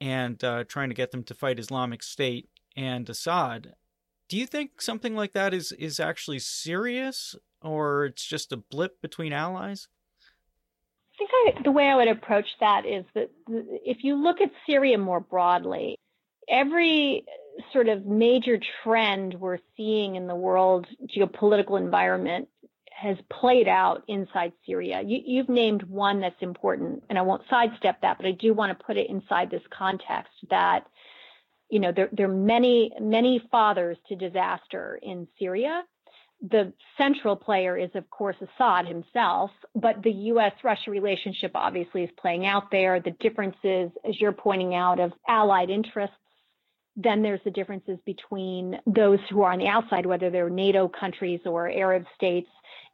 and 0.00 0.42
uh, 0.42 0.64
trying 0.64 0.88
to 0.88 0.94
get 0.94 1.10
them 1.10 1.22
to 1.24 1.34
fight 1.34 1.58
Islamic 1.58 2.02
State 2.02 2.48
and 2.76 3.08
Assad. 3.08 3.74
Do 4.30 4.38
you 4.38 4.46
think 4.46 4.80
something 4.80 5.16
like 5.16 5.32
that 5.32 5.52
is 5.52 5.72
is 5.72 5.98
actually 5.98 6.38
serious, 6.38 7.34
or 7.62 8.04
it's 8.06 8.24
just 8.24 8.52
a 8.52 8.56
blip 8.56 9.02
between 9.02 9.32
allies? 9.32 9.88
I 11.14 11.18
think 11.18 11.30
I, 11.58 11.62
the 11.64 11.72
way 11.72 11.88
I 11.88 11.96
would 11.96 12.06
approach 12.06 12.46
that 12.60 12.86
is 12.86 13.04
that 13.14 13.30
if 13.48 14.04
you 14.04 14.14
look 14.14 14.40
at 14.40 14.52
Syria 14.68 14.98
more 14.98 15.18
broadly, 15.18 15.98
every 16.48 17.24
sort 17.72 17.88
of 17.88 18.06
major 18.06 18.60
trend 18.84 19.34
we're 19.34 19.58
seeing 19.76 20.14
in 20.14 20.28
the 20.28 20.36
world 20.36 20.86
geopolitical 21.08 21.76
environment 21.76 22.48
has 22.92 23.16
played 23.32 23.66
out 23.66 24.04
inside 24.06 24.52
Syria. 24.64 25.02
You, 25.04 25.40
have 25.40 25.48
named 25.48 25.82
one 25.82 26.20
that's 26.20 26.40
important, 26.40 27.02
and 27.08 27.18
I 27.18 27.22
won't 27.22 27.42
sidestep 27.50 28.00
that, 28.02 28.18
but 28.18 28.26
I 28.26 28.32
do 28.32 28.54
want 28.54 28.78
to 28.78 28.84
put 28.84 28.96
it 28.96 29.10
inside 29.10 29.50
this 29.50 29.62
context 29.76 30.32
that, 30.50 30.84
you 31.70 31.80
know, 31.80 31.92
there, 31.94 32.08
there 32.12 32.26
are 32.26 32.34
many, 32.34 32.92
many 33.00 33.42
fathers 33.50 33.96
to 34.08 34.16
disaster 34.16 34.98
in 35.02 35.26
Syria. 35.38 35.82
The 36.42 36.72
central 36.96 37.36
player 37.36 37.76
is, 37.76 37.90
of 37.94 38.08
course, 38.10 38.36
Assad 38.40 38.86
himself, 38.86 39.50
but 39.74 40.02
the 40.02 40.10
U.S. 40.10 40.52
Russia 40.64 40.90
relationship 40.90 41.52
obviously 41.54 42.02
is 42.02 42.10
playing 42.18 42.46
out 42.46 42.70
there. 42.70 43.00
The 43.00 43.10
differences, 43.20 43.90
as 44.08 44.18
you're 44.20 44.32
pointing 44.32 44.74
out, 44.74 45.00
of 45.00 45.12
allied 45.28 45.70
interests 45.70 46.16
then 46.96 47.22
there's 47.22 47.40
the 47.44 47.50
differences 47.50 47.98
between 48.04 48.78
those 48.86 49.18
who 49.30 49.42
are 49.42 49.52
on 49.52 49.58
the 49.58 49.68
outside, 49.68 50.06
whether 50.06 50.30
they're 50.30 50.50
NATO 50.50 50.88
countries 50.88 51.40
or 51.46 51.70
Arab 51.70 52.04
states, 52.16 52.48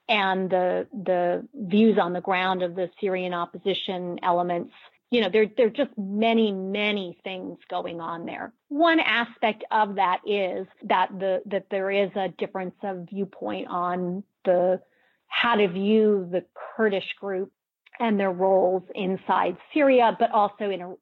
and 0.09 0.49
the 0.49 0.87
the 0.93 1.47
views 1.55 1.99
on 2.01 2.13
the 2.13 2.21
ground 2.21 2.63
of 2.63 2.75
the 2.75 2.89
Syrian 3.01 3.35
opposition 3.35 4.19
elements. 4.23 4.73
You 5.11 5.21
know, 5.21 5.29
there 5.31 5.47
there 5.57 5.67
are 5.69 5.71
just 5.71 5.91
many 5.97 6.53
many 6.53 7.19
things 7.23 7.59
going 7.71 8.01
on 8.01 8.27
there. 8.27 8.53
One 8.69 8.99
aspect 9.01 9.65
of 9.71 9.95
that 9.97 10.21
is 10.27 10.67
that 10.85 11.09
the 11.19 11.43
that 11.47 11.67
there 11.71 11.91
is 11.91 12.11
a 12.17 12.29
difference 12.39 12.75
of 12.83 13.09
viewpoint 13.09 13.69
on 13.69 14.25
the 14.45 14.81
how 15.29 15.57
to 15.57 15.69
view 15.69 16.29
the 16.31 16.45
Kurdish 16.77 17.15
group 17.21 17.53
and 17.99 18.19
their 18.19 18.33
roles 18.33 18.83
inside 18.95 19.57
Syria, 19.73 20.17
but 20.19 20.31
also 20.33 20.71
in 20.71 20.83
a, 20.83 20.95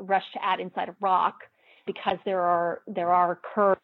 rush 0.00 0.24
to 0.34 0.44
add 0.44 0.60
inside 0.60 0.94
Iraq 1.00 1.34
because 1.86 2.18
there 2.24 2.42
are 2.42 2.82
there 2.86 3.12
are 3.12 3.40
Kurd, 3.54 3.78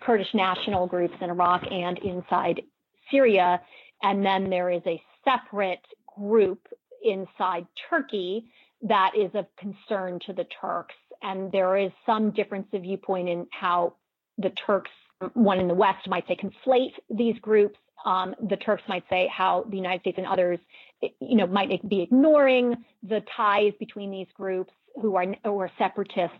Kurdish 0.00 0.32
national 0.34 0.86
groups 0.86 1.14
in 1.20 1.30
Iraq 1.30 1.62
and 1.70 1.98
inside 1.98 2.62
Syria 3.10 3.60
and 4.02 4.24
then 4.24 4.50
there 4.50 4.70
is 4.70 4.82
a 4.86 5.00
separate 5.24 5.84
group 6.18 6.66
inside 7.02 7.66
Turkey 7.88 8.44
that 8.82 9.12
is 9.16 9.30
of 9.34 9.46
concern 9.58 10.18
to 10.26 10.32
the 10.32 10.46
Turks. 10.60 10.94
And 11.22 11.52
there 11.52 11.76
is 11.76 11.90
some 12.06 12.30
difference 12.30 12.66
of 12.72 12.82
viewpoint 12.82 13.28
in 13.28 13.46
how 13.50 13.94
the 14.38 14.50
Turks, 14.66 14.90
one 15.34 15.60
in 15.60 15.68
the 15.68 15.74
West 15.74 16.08
might 16.08 16.26
say, 16.26 16.36
conflate 16.36 16.92
these 17.10 17.38
groups. 17.40 17.78
Um, 18.06 18.34
the 18.48 18.56
Turks 18.56 18.82
might 18.88 19.04
say 19.10 19.28
how 19.30 19.66
the 19.68 19.76
United 19.76 20.00
States 20.00 20.18
and 20.18 20.26
others, 20.26 20.58
you 21.02 21.36
know, 21.36 21.46
might 21.46 21.86
be 21.88 22.00
ignoring 22.00 22.74
the 23.02 23.22
ties 23.36 23.72
between 23.78 24.10
these 24.10 24.28
groups 24.34 24.72
who 25.00 25.16
are, 25.16 25.26
who 25.44 25.58
are 25.58 25.70
separatists 25.78 26.36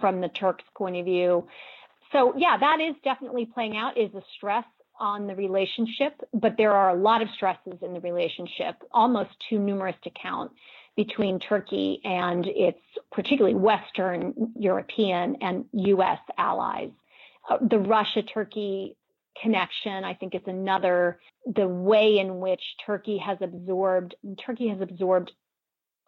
from 0.00 0.20
the 0.22 0.28
Turks' 0.28 0.64
point 0.74 0.96
of 0.96 1.04
view. 1.04 1.46
So 2.12 2.34
yeah, 2.36 2.56
that 2.58 2.78
is 2.80 2.94
definitely 3.04 3.46
playing 3.46 3.76
out. 3.76 3.98
Is 3.98 4.14
a 4.14 4.22
stress 4.36 4.64
on 4.98 5.26
the 5.26 5.34
relationship, 5.34 6.20
but 6.32 6.54
there 6.56 6.72
are 6.72 6.90
a 6.90 6.94
lot 6.94 7.22
of 7.22 7.28
stresses 7.34 7.74
in 7.82 7.92
the 7.92 8.00
relationship, 8.00 8.76
almost 8.92 9.30
too 9.48 9.58
numerous 9.58 9.96
to 10.04 10.10
count 10.10 10.52
between 10.96 11.38
Turkey 11.38 12.00
and 12.04 12.46
its 12.46 12.80
particularly 13.10 13.54
Western 13.54 14.34
European 14.58 15.36
and 15.40 15.64
U.S. 15.72 16.18
allies. 16.38 16.90
Uh, 17.48 17.58
the 17.60 17.78
Russia 17.78 18.22
Turkey 18.22 18.96
connection, 19.40 20.04
I 20.04 20.14
think, 20.14 20.34
is 20.34 20.42
another, 20.46 21.18
the 21.46 21.66
way 21.66 22.18
in 22.18 22.40
which 22.40 22.62
Turkey 22.84 23.18
has 23.18 23.38
absorbed, 23.40 24.14
Turkey 24.44 24.68
has 24.68 24.80
absorbed 24.80 25.32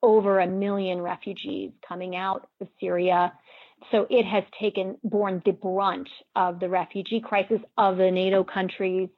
over 0.03 0.41
a 0.41 0.47
million 0.47 1.01
refugees 1.01 1.71
coming 1.89 2.15
out 2.15 2.47
of 2.61 2.69
Syria 2.79 3.33
so 3.91 4.07
it 4.11 4.25
has 4.25 4.45
taken 4.59 4.97
borne 5.05 5.43
the 5.45 5.53
brunt 5.53 6.09
of 6.37 6.61
the 6.61 6.69
refugee 6.69 7.21
crisis 7.21 7.61
of 7.77 7.97
the 7.97 8.11
NATO 8.11 8.45
countries. 8.45 9.09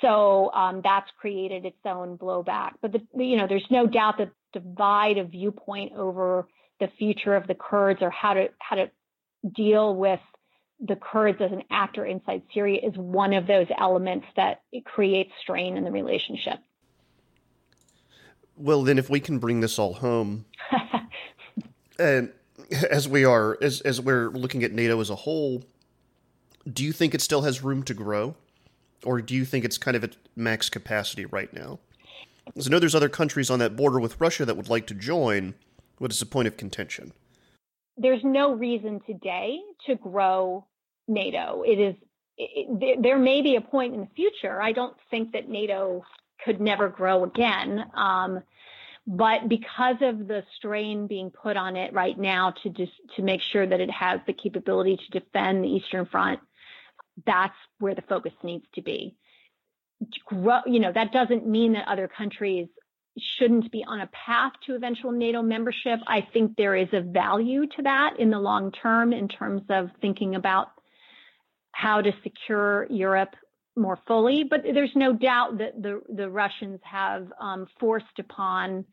So 0.00 0.52
um, 0.52 0.80
that's 0.82 1.10
created 1.20 1.64
its 1.64 1.78
own 1.84 2.18
blowback. 2.18 2.72
But 2.82 2.92
the, 2.92 3.00
you 3.14 3.36
know, 3.36 3.46
there's 3.46 3.66
no 3.70 3.86
doubt 3.86 4.18
that 4.18 4.30
divide 4.54 5.18
a 5.18 5.24
viewpoint 5.24 5.92
over 5.92 6.48
the 6.80 6.88
future 6.98 7.34
of 7.34 7.46
the 7.46 7.54
Kurds 7.54 8.00
or 8.02 8.10
how 8.10 8.34
to 8.34 8.48
how 8.58 8.76
to 8.76 8.90
deal 9.54 9.94
with 9.94 10.20
the 10.80 10.96
Kurds 10.96 11.38
as 11.40 11.52
an 11.52 11.62
actor 11.70 12.04
inside 12.04 12.42
Syria 12.52 12.80
is 12.82 12.94
one 12.96 13.32
of 13.32 13.46
those 13.46 13.66
elements 13.78 14.26
that 14.36 14.62
creates 14.84 15.30
strain 15.42 15.76
in 15.76 15.84
the 15.84 15.90
relationship. 15.90 16.58
Well, 18.56 18.82
then, 18.82 18.98
if 18.98 19.10
we 19.10 19.20
can 19.20 19.38
bring 19.38 19.60
this 19.60 19.78
all 19.78 19.94
home, 19.94 20.44
and 21.98 22.32
as 22.90 23.08
we 23.08 23.24
are 23.24 23.58
as 23.60 23.80
as 23.80 24.00
we're 24.00 24.30
looking 24.30 24.62
at 24.62 24.72
NATO 24.72 25.00
as 25.00 25.10
a 25.10 25.16
whole, 25.16 25.64
do 26.70 26.84
you 26.84 26.92
think 26.92 27.14
it 27.14 27.20
still 27.20 27.42
has 27.42 27.62
room 27.62 27.82
to 27.84 27.94
grow, 27.94 28.36
or 29.04 29.20
do 29.20 29.34
you 29.34 29.44
think 29.44 29.64
it's 29.64 29.78
kind 29.78 29.96
of 29.96 30.04
at 30.04 30.16
max 30.36 30.68
capacity 30.70 31.24
right 31.24 31.52
now? 31.52 31.80
Because 32.46 32.66
I 32.66 32.70
know 32.70 32.78
there's 32.78 32.94
other 32.94 33.08
countries 33.08 33.50
on 33.50 33.58
that 33.58 33.76
border 33.76 33.98
with 33.98 34.20
Russia 34.20 34.44
that 34.44 34.56
would 34.56 34.68
like 34.68 34.86
to 34.88 34.94
join. 34.94 35.54
What 35.98 36.10
is 36.10 36.20
the 36.20 36.26
point 36.26 36.48
of 36.48 36.56
contention? 36.56 37.12
There's 37.96 38.24
no 38.24 38.52
reason 38.54 39.00
today 39.06 39.60
to 39.86 39.94
grow 39.94 40.66
NATO. 41.06 41.62
It 41.66 41.78
is 41.78 41.94
it, 42.36 43.02
there 43.02 43.18
may 43.18 43.42
be 43.42 43.56
a 43.56 43.60
point 43.60 43.94
in 43.94 44.00
the 44.00 44.08
future. 44.16 44.60
I 44.60 44.72
don't 44.72 44.96
think 45.10 45.32
that 45.32 45.48
NATO 45.48 46.04
could 46.44 46.60
never 46.60 46.88
grow 46.88 47.24
again. 47.24 47.84
Um, 47.94 48.42
but 49.06 49.48
because 49.48 49.96
of 50.00 50.26
the 50.26 50.42
strain 50.56 51.06
being 51.06 51.30
put 51.30 51.56
on 51.56 51.76
it 51.76 51.92
right 51.92 52.18
now 52.18 52.52
to 52.62 52.70
just 52.70 52.92
to 53.16 53.22
make 53.22 53.42
sure 53.42 53.66
that 53.66 53.80
it 53.80 53.90
has 53.90 54.20
the 54.26 54.32
capability 54.32 54.96
to 54.96 55.20
defend 55.20 55.62
the 55.62 55.68
Eastern 55.68 56.06
Front, 56.06 56.40
that's 57.26 57.54
where 57.78 57.94
the 57.94 58.02
focus 58.02 58.32
needs 58.42 58.64
to 58.74 58.82
be. 58.82 59.16
Grow, 60.26 60.60
you 60.66 60.80
know, 60.80 60.92
that 60.92 61.12
doesn't 61.12 61.46
mean 61.46 61.74
that 61.74 61.88
other 61.88 62.08
countries 62.08 62.68
shouldn't 63.18 63.70
be 63.70 63.84
on 63.86 64.00
a 64.00 64.08
path 64.08 64.52
to 64.66 64.74
eventual 64.74 65.12
NATO 65.12 65.42
membership. 65.42 66.00
I 66.06 66.26
think 66.32 66.56
there 66.56 66.74
is 66.74 66.88
a 66.92 67.00
value 67.00 67.66
to 67.66 67.82
that 67.82 68.18
in 68.18 68.30
the 68.30 68.38
long 68.38 68.72
term 68.72 69.12
in 69.12 69.28
terms 69.28 69.62
of 69.68 69.90
thinking 70.00 70.34
about 70.34 70.68
how 71.72 72.00
to 72.00 72.12
secure 72.22 72.86
Europe 72.90 73.34
more 73.76 73.98
fully. 74.06 74.44
But 74.44 74.62
there's 74.62 74.94
no 74.94 75.12
doubt 75.12 75.58
that 75.58 75.80
the 75.80 76.00
the 76.08 76.28
Russians 76.28 76.80
have 76.82 77.32
um, 77.40 77.66
forced 77.78 78.18
upon 78.18 78.84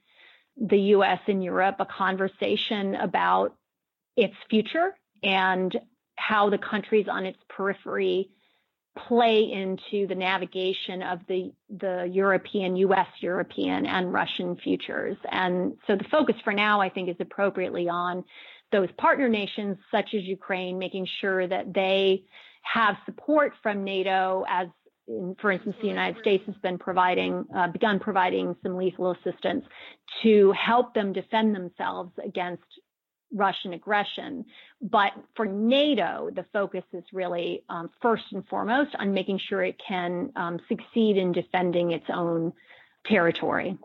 the 0.57 0.79
U.S. 0.95 1.19
and 1.27 1.43
Europe 1.43 1.77
a 1.79 1.85
conversation 1.85 2.95
about 2.95 3.55
its 4.15 4.35
future 4.49 4.95
and 5.23 5.75
how 6.15 6.49
the 6.49 6.57
countries 6.57 7.07
on 7.09 7.25
its 7.25 7.39
periphery 7.49 8.29
play 9.07 9.49
into 9.51 10.05
the 10.07 10.15
navigation 10.15 11.01
of 11.01 11.19
the 11.27 11.51
the 11.69 12.09
European, 12.11 12.75
U.S. 12.77 13.07
European, 13.21 13.85
and 13.85 14.11
Russian 14.13 14.57
futures. 14.57 15.17
And 15.31 15.73
so 15.87 15.95
the 15.95 16.05
focus 16.11 16.35
for 16.43 16.53
now, 16.53 16.81
I 16.81 16.89
think, 16.89 17.09
is 17.09 17.15
appropriately 17.19 17.87
on 17.87 18.23
those 18.71 18.89
partner 18.97 19.29
nations 19.29 19.77
such 19.91 20.13
as 20.13 20.23
Ukraine, 20.23 20.77
making 20.77 21.07
sure 21.19 21.47
that 21.47 21.73
they 21.73 22.23
have 22.63 22.95
support 23.05 23.53
from 23.63 23.83
NATO 23.83 24.45
as 24.47 24.67
for 25.41 25.51
instance, 25.51 25.75
the 25.81 25.87
United 25.87 26.19
States 26.21 26.43
has 26.45 26.55
been 26.61 26.77
providing, 26.77 27.43
uh, 27.55 27.67
begun 27.67 27.99
providing 27.99 28.55
some 28.63 28.77
lethal 28.77 29.11
assistance 29.11 29.65
to 30.23 30.53
help 30.53 30.93
them 30.93 31.11
defend 31.11 31.55
themselves 31.55 32.11
against 32.25 32.63
Russian 33.33 33.73
aggression. 33.73 34.45
But 34.81 35.11
for 35.35 35.45
NATO, 35.45 36.29
the 36.35 36.45
focus 36.51 36.83
is 36.93 37.03
really 37.13 37.63
um, 37.69 37.89
first 38.01 38.23
and 38.31 38.45
foremost 38.47 38.91
on 38.99 39.13
making 39.13 39.39
sure 39.47 39.63
it 39.63 39.79
can 39.85 40.31
um, 40.35 40.59
succeed 40.67 41.17
in 41.17 41.31
defending 41.31 41.91
its 41.91 42.05
own 42.13 42.53
territory. 43.05 43.77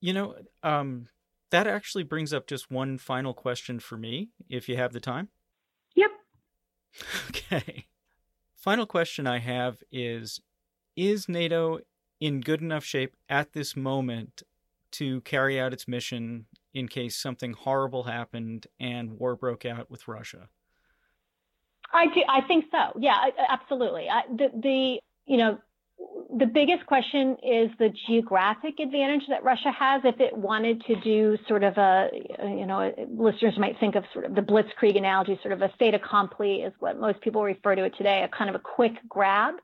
You 0.00 0.12
know, 0.12 0.34
um, 0.62 1.08
that 1.50 1.66
actually 1.66 2.04
brings 2.04 2.32
up 2.32 2.46
just 2.46 2.70
one 2.70 2.98
final 2.98 3.34
question 3.34 3.78
for 3.78 3.96
me, 3.96 4.30
if 4.48 4.68
you 4.68 4.76
have 4.76 4.92
the 4.92 5.00
time. 5.00 5.28
Yep. 5.94 6.10
Okay 7.30 7.86
Final 8.62 8.86
question 8.86 9.26
I 9.26 9.40
have 9.40 9.82
is 9.90 10.40
Is 10.94 11.28
NATO 11.28 11.80
in 12.20 12.40
good 12.40 12.60
enough 12.60 12.84
shape 12.84 13.16
at 13.28 13.54
this 13.54 13.74
moment 13.74 14.44
to 14.92 15.20
carry 15.22 15.58
out 15.58 15.72
its 15.72 15.88
mission 15.88 16.46
in 16.74 16.88
case 16.88 17.16
something 17.16 17.52
horrible 17.52 18.04
happened 18.04 18.66
and 18.80 19.18
war 19.18 19.36
broke 19.36 19.64
out 19.64 19.90
with 19.90 20.08
Russia? 20.08 20.48
I 21.92 22.06
do, 22.06 22.22
I 22.28 22.40
think 22.42 22.66
so. 22.70 22.98
Yeah, 22.98 23.16
absolutely. 23.48 24.08
I, 24.08 24.22
the 24.28 24.48
the 24.62 24.98
you 25.26 25.36
know 25.36 25.58
the 26.38 26.46
biggest 26.46 26.86
question 26.86 27.36
is 27.42 27.70
the 27.78 27.92
geographic 28.06 28.80
advantage 28.80 29.22
that 29.28 29.44
Russia 29.44 29.70
has 29.78 30.00
if 30.04 30.18
it 30.18 30.36
wanted 30.36 30.82
to 30.86 30.94
do 31.02 31.36
sort 31.46 31.62
of 31.62 31.76
a, 31.76 32.08
you 32.42 32.66
know, 32.66 32.92
listeners 33.14 33.54
might 33.58 33.78
think 33.78 33.94
of 33.94 34.04
sort 34.12 34.24
of 34.24 34.34
the 34.34 34.40
blitzkrieg 34.40 34.96
analogy, 34.96 35.38
sort 35.42 35.52
of 35.52 35.60
a 35.60 35.70
fait 35.78 35.94
accompli 35.94 36.62
is 36.62 36.72
what 36.78 36.98
most 36.98 37.20
people 37.20 37.42
refer 37.42 37.74
to 37.74 37.84
it 37.84 37.94
today, 37.98 38.22
a 38.22 38.28
kind 38.36 38.48
of 38.48 38.56
a 38.56 38.58
quick 38.58 38.94
grab 39.08 39.54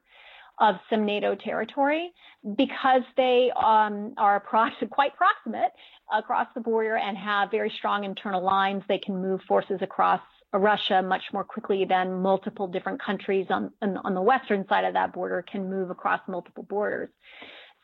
of 0.61 0.77
some 0.90 1.05
NATO 1.05 1.35
territory 1.35 2.12
because 2.57 3.03
they 3.16 3.51
um, 3.57 4.14
are 4.16 4.40
quite 4.90 5.16
proximate 5.16 5.73
across 6.12 6.49
the 6.55 6.61
border 6.61 6.97
and 6.97 7.16
have 7.16 7.51
very 7.51 7.71
strong 7.71 8.05
internal 8.05 8.42
lines. 8.42 8.83
They 8.88 8.99
can 8.99 9.21
move 9.21 9.40
forces 9.47 9.79
across 9.81 10.21
Russia 10.53 11.03
much 11.03 11.25
more 11.33 11.44
quickly 11.44 11.85
than 11.85 12.23
multiple 12.23 12.66
different 12.66 13.03
countries 13.03 13.47
on, 13.51 13.71
on 13.83 14.14
the 14.14 14.23
western 14.23 14.66
side 14.68 14.85
of 14.85 14.94
that 14.94 15.12
border 15.12 15.44
can 15.51 15.68
move 15.68 15.90
across 15.90 16.21
multiple 16.27 16.62
borders. 16.62 17.11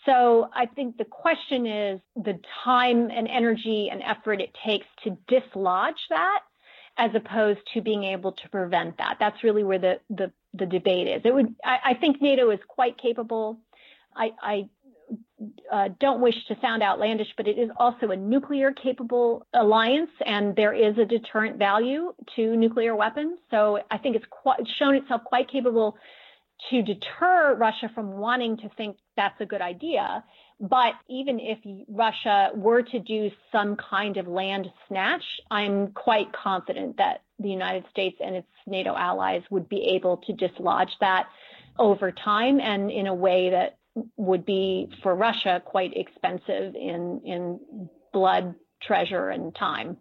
So 0.07 0.49
I 0.55 0.67
think 0.67 0.97
the 0.97 1.05
question 1.05 1.67
is 1.67 2.01
the 2.17 2.39
time 2.65 3.11
and 3.11 3.29
energy 3.29 3.89
and 3.91 4.03
effort 4.03 4.41
it 4.41 4.55
takes 4.65 4.87
to 5.05 5.17
dislodge 5.29 6.01
that 6.11 6.41
as 6.97 7.11
opposed 7.15 7.61
to 7.75 7.81
being 7.81 8.05
able 8.05 8.33
to 8.33 8.49
prevent 8.49 8.99
that. 8.99 9.17
That's 9.19 9.43
really 9.43 9.65
where 9.65 9.79
the, 9.79 10.01
the, 10.11 10.31
the 10.53 10.67
debate 10.67 11.09
is. 11.09 11.23
It 11.25 11.35
would, 11.35 11.55
I, 11.65 11.79
I 11.85 11.95
think 11.95 12.23
NATO 12.23 12.51
is 12.51 12.61
quite 12.69 12.97
capable. 12.99 13.59
I, 14.17 14.31
I 14.41 14.69
uh, 15.73 15.89
don't 15.99 16.21
wish 16.21 16.47
to 16.47 16.57
sound 16.61 16.83
outlandish, 16.83 17.35
but 17.37 17.49
it 17.49 17.59
is 17.59 17.69
also 17.77 18.11
a 18.11 18.17
nuclear 18.17 18.73
capable 18.73 19.47
alliance, 19.53 20.11
and 20.25 20.55
there 20.55 20.73
is 20.73 20.97
a 20.99 21.05
deterrent 21.05 21.59
value 21.59 22.15
to 22.37 22.57
nuclear 22.57 22.95
weapons. 22.95 23.39
So 23.51 23.81
I 23.91 23.99
think 23.99 24.17
it's 24.17 24.27
quite, 24.31 24.61
shown 24.79 24.95
itself 24.95 25.23
quite 25.25 25.51
capable 25.51 25.97
to 26.71 26.83
deter 26.83 27.57
Russia 27.57 27.91
from 27.95 28.13
wanting 28.13 28.57
to 28.59 28.69
think 28.77 28.97
that's 29.17 29.41
a 29.41 29.47
good 29.47 29.61
idea. 29.61 30.25
But 30.61 30.95
even 31.09 31.41
if 31.41 31.59
Russia 31.89 32.51
were 32.55 32.83
to 32.83 32.99
do 33.01 33.31
some 33.51 33.77
kind 33.77 34.17
of 34.17 34.27
land 34.27 34.69
snatch, 34.89 35.25
I'm 35.51 35.89
quite 35.93 36.33
confident 36.33 36.97
that 36.99 37.23
the 37.39 37.49
United 37.49 37.85
States 37.91 38.17
and 38.25 38.37
its 38.37 38.49
NATO 38.67 38.95
allies 38.95 39.43
would 39.51 39.69
be 39.69 39.83
able 39.95 40.19
to 40.19 40.33
dislodge 40.33 40.93
that 41.01 41.27
over 41.79 42.13
time 42.13 42.61
and 42.61 42.91
in 42.91 43.07
a 43.07 43.15
way 43.15 43.51
that 43.51 43.79
would 44.17 44.45
be 44.45 44.89
for 45.03 45.15
Russia 45.15 45.63
quite 45.65 45.97
expensive 45.97 46.75
in 46.75 47.21
in 47.25 47.89
blood, 48.13 48.55
treasure, 48.81 49.29
and 49.31 49.55
time. 49.55 49.97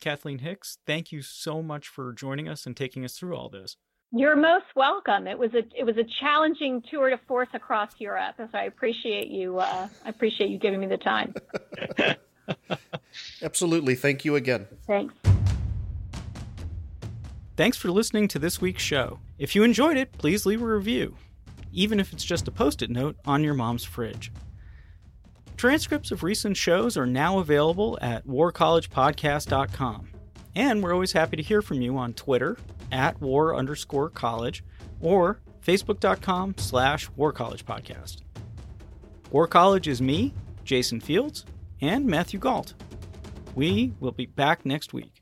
Kathleen 0.00 0.38
Hicks, 0.38 0.78
thank 0.86 1.12
you 1.12 1.22
so 1.22 1.62
much 1.62 1.86
for 1.86 2.12
joining 2.12 2.48
us 2.48 2.66
and 2.66 2.76
taking 2.76 3.04
us 3.04 3.16
through 3.16 3.36
all 3.36 3.48
this. 3.48 3.76
You're 4.14 4.36
most 4.36 4.66
welcome. 4.76 5.26
It 5.26 5.38
was 5.38 5.54
a 5.54 5.62
it 5.78 5.84
was 5.84 5.96
a 5.96 6.04
challenging 6.20 6.82
tour 6.90 7.10
de 7.10 7.18
force 7.26 7.48
across 7.54 7.90
Europe, 7.98 8.34
so 8.36 8.48
I 8.52 8.64
appreciate 8.64 9.28
you. 9.28 9.58
Uh, 9.58 9.88
I 10.04 10.08
appreciate 10.08 10.50
you 10.50 10.58
giving 10.58 10.80
me 10.80 10.86
the 10.86 10.98
time. 10.98 11.34
Absolutely. 13.42 13.94
Thank 13.94 14.24
you 14.24 14.36
again. 14.36 14.66
Thanks. 14.86 15.14
Thanks 17.56 17.76
for 17.76 17.90
listening 17.90 18.28
to 18.28 18.38
this 18.38 18.60
week's 18.60 18.82
show. 18.82 19.18
If 19.38 19.54
you 19.54 19.62
enjoyed 19.62 19.96
it, 19.96 20.12
please 20.12 20.46
leave 20.46 20.62
a 20.62 20.66
review 20.66 21.16
even 21.72 21.98
if 21.98 22.12
it's 22.12 22.24
just 22.24 22.46
a 22.46 22.50
post 22.50 22.82
it 22.82 22.90
note 22.90 23.16
on 23.26 23.42
your 23.42 23.54
mom's 23.54 23.84
fridge. 23.84 24.30
Transcripts 25.56 26.10
of 26.10 26.22
recent 26.22 26.56
shows 26.56 26.96
are 26.96 27.06
now 27.06 27.38
available 27.38 27.98
at 28.02 28.26
warcollegepodcast.com. 28.26 30.08
And 30.54 30.82
we're 30.82 30.92
always 30.92 31.12
happy 31.12 31.36
to 31.36 31.42
hear 31.42 31.62
from 31.62 31.80
you 31.80 31.96
on 31.96 32.12
Twitter 32.12 32.58
at 32.90 33.20
war 33.20 33.54
underscore 33.54 34.10
college 34.10 34.62
or 35.00 35.40
facebook.com 35.64 36.54
slash 36.58 37.08
war 37.16 37.32
college 37.32 37.64
podcast. 37.64 38.18
War 39.30 39.46
College 39.46 39.88
is 39.88 40.02
me, 40.02 40.34
Jason 40.62 41.00
Fields, 41.00 41.46
and 41.80 42.04
Matthew 42.06 42.38
Gault. 42.38 42.74
We 43.54 43.94
will 43.98 44.12
be 44.12 44.26
back 44.26 44.66
next 44.66 44.92
week. 44.92 45.21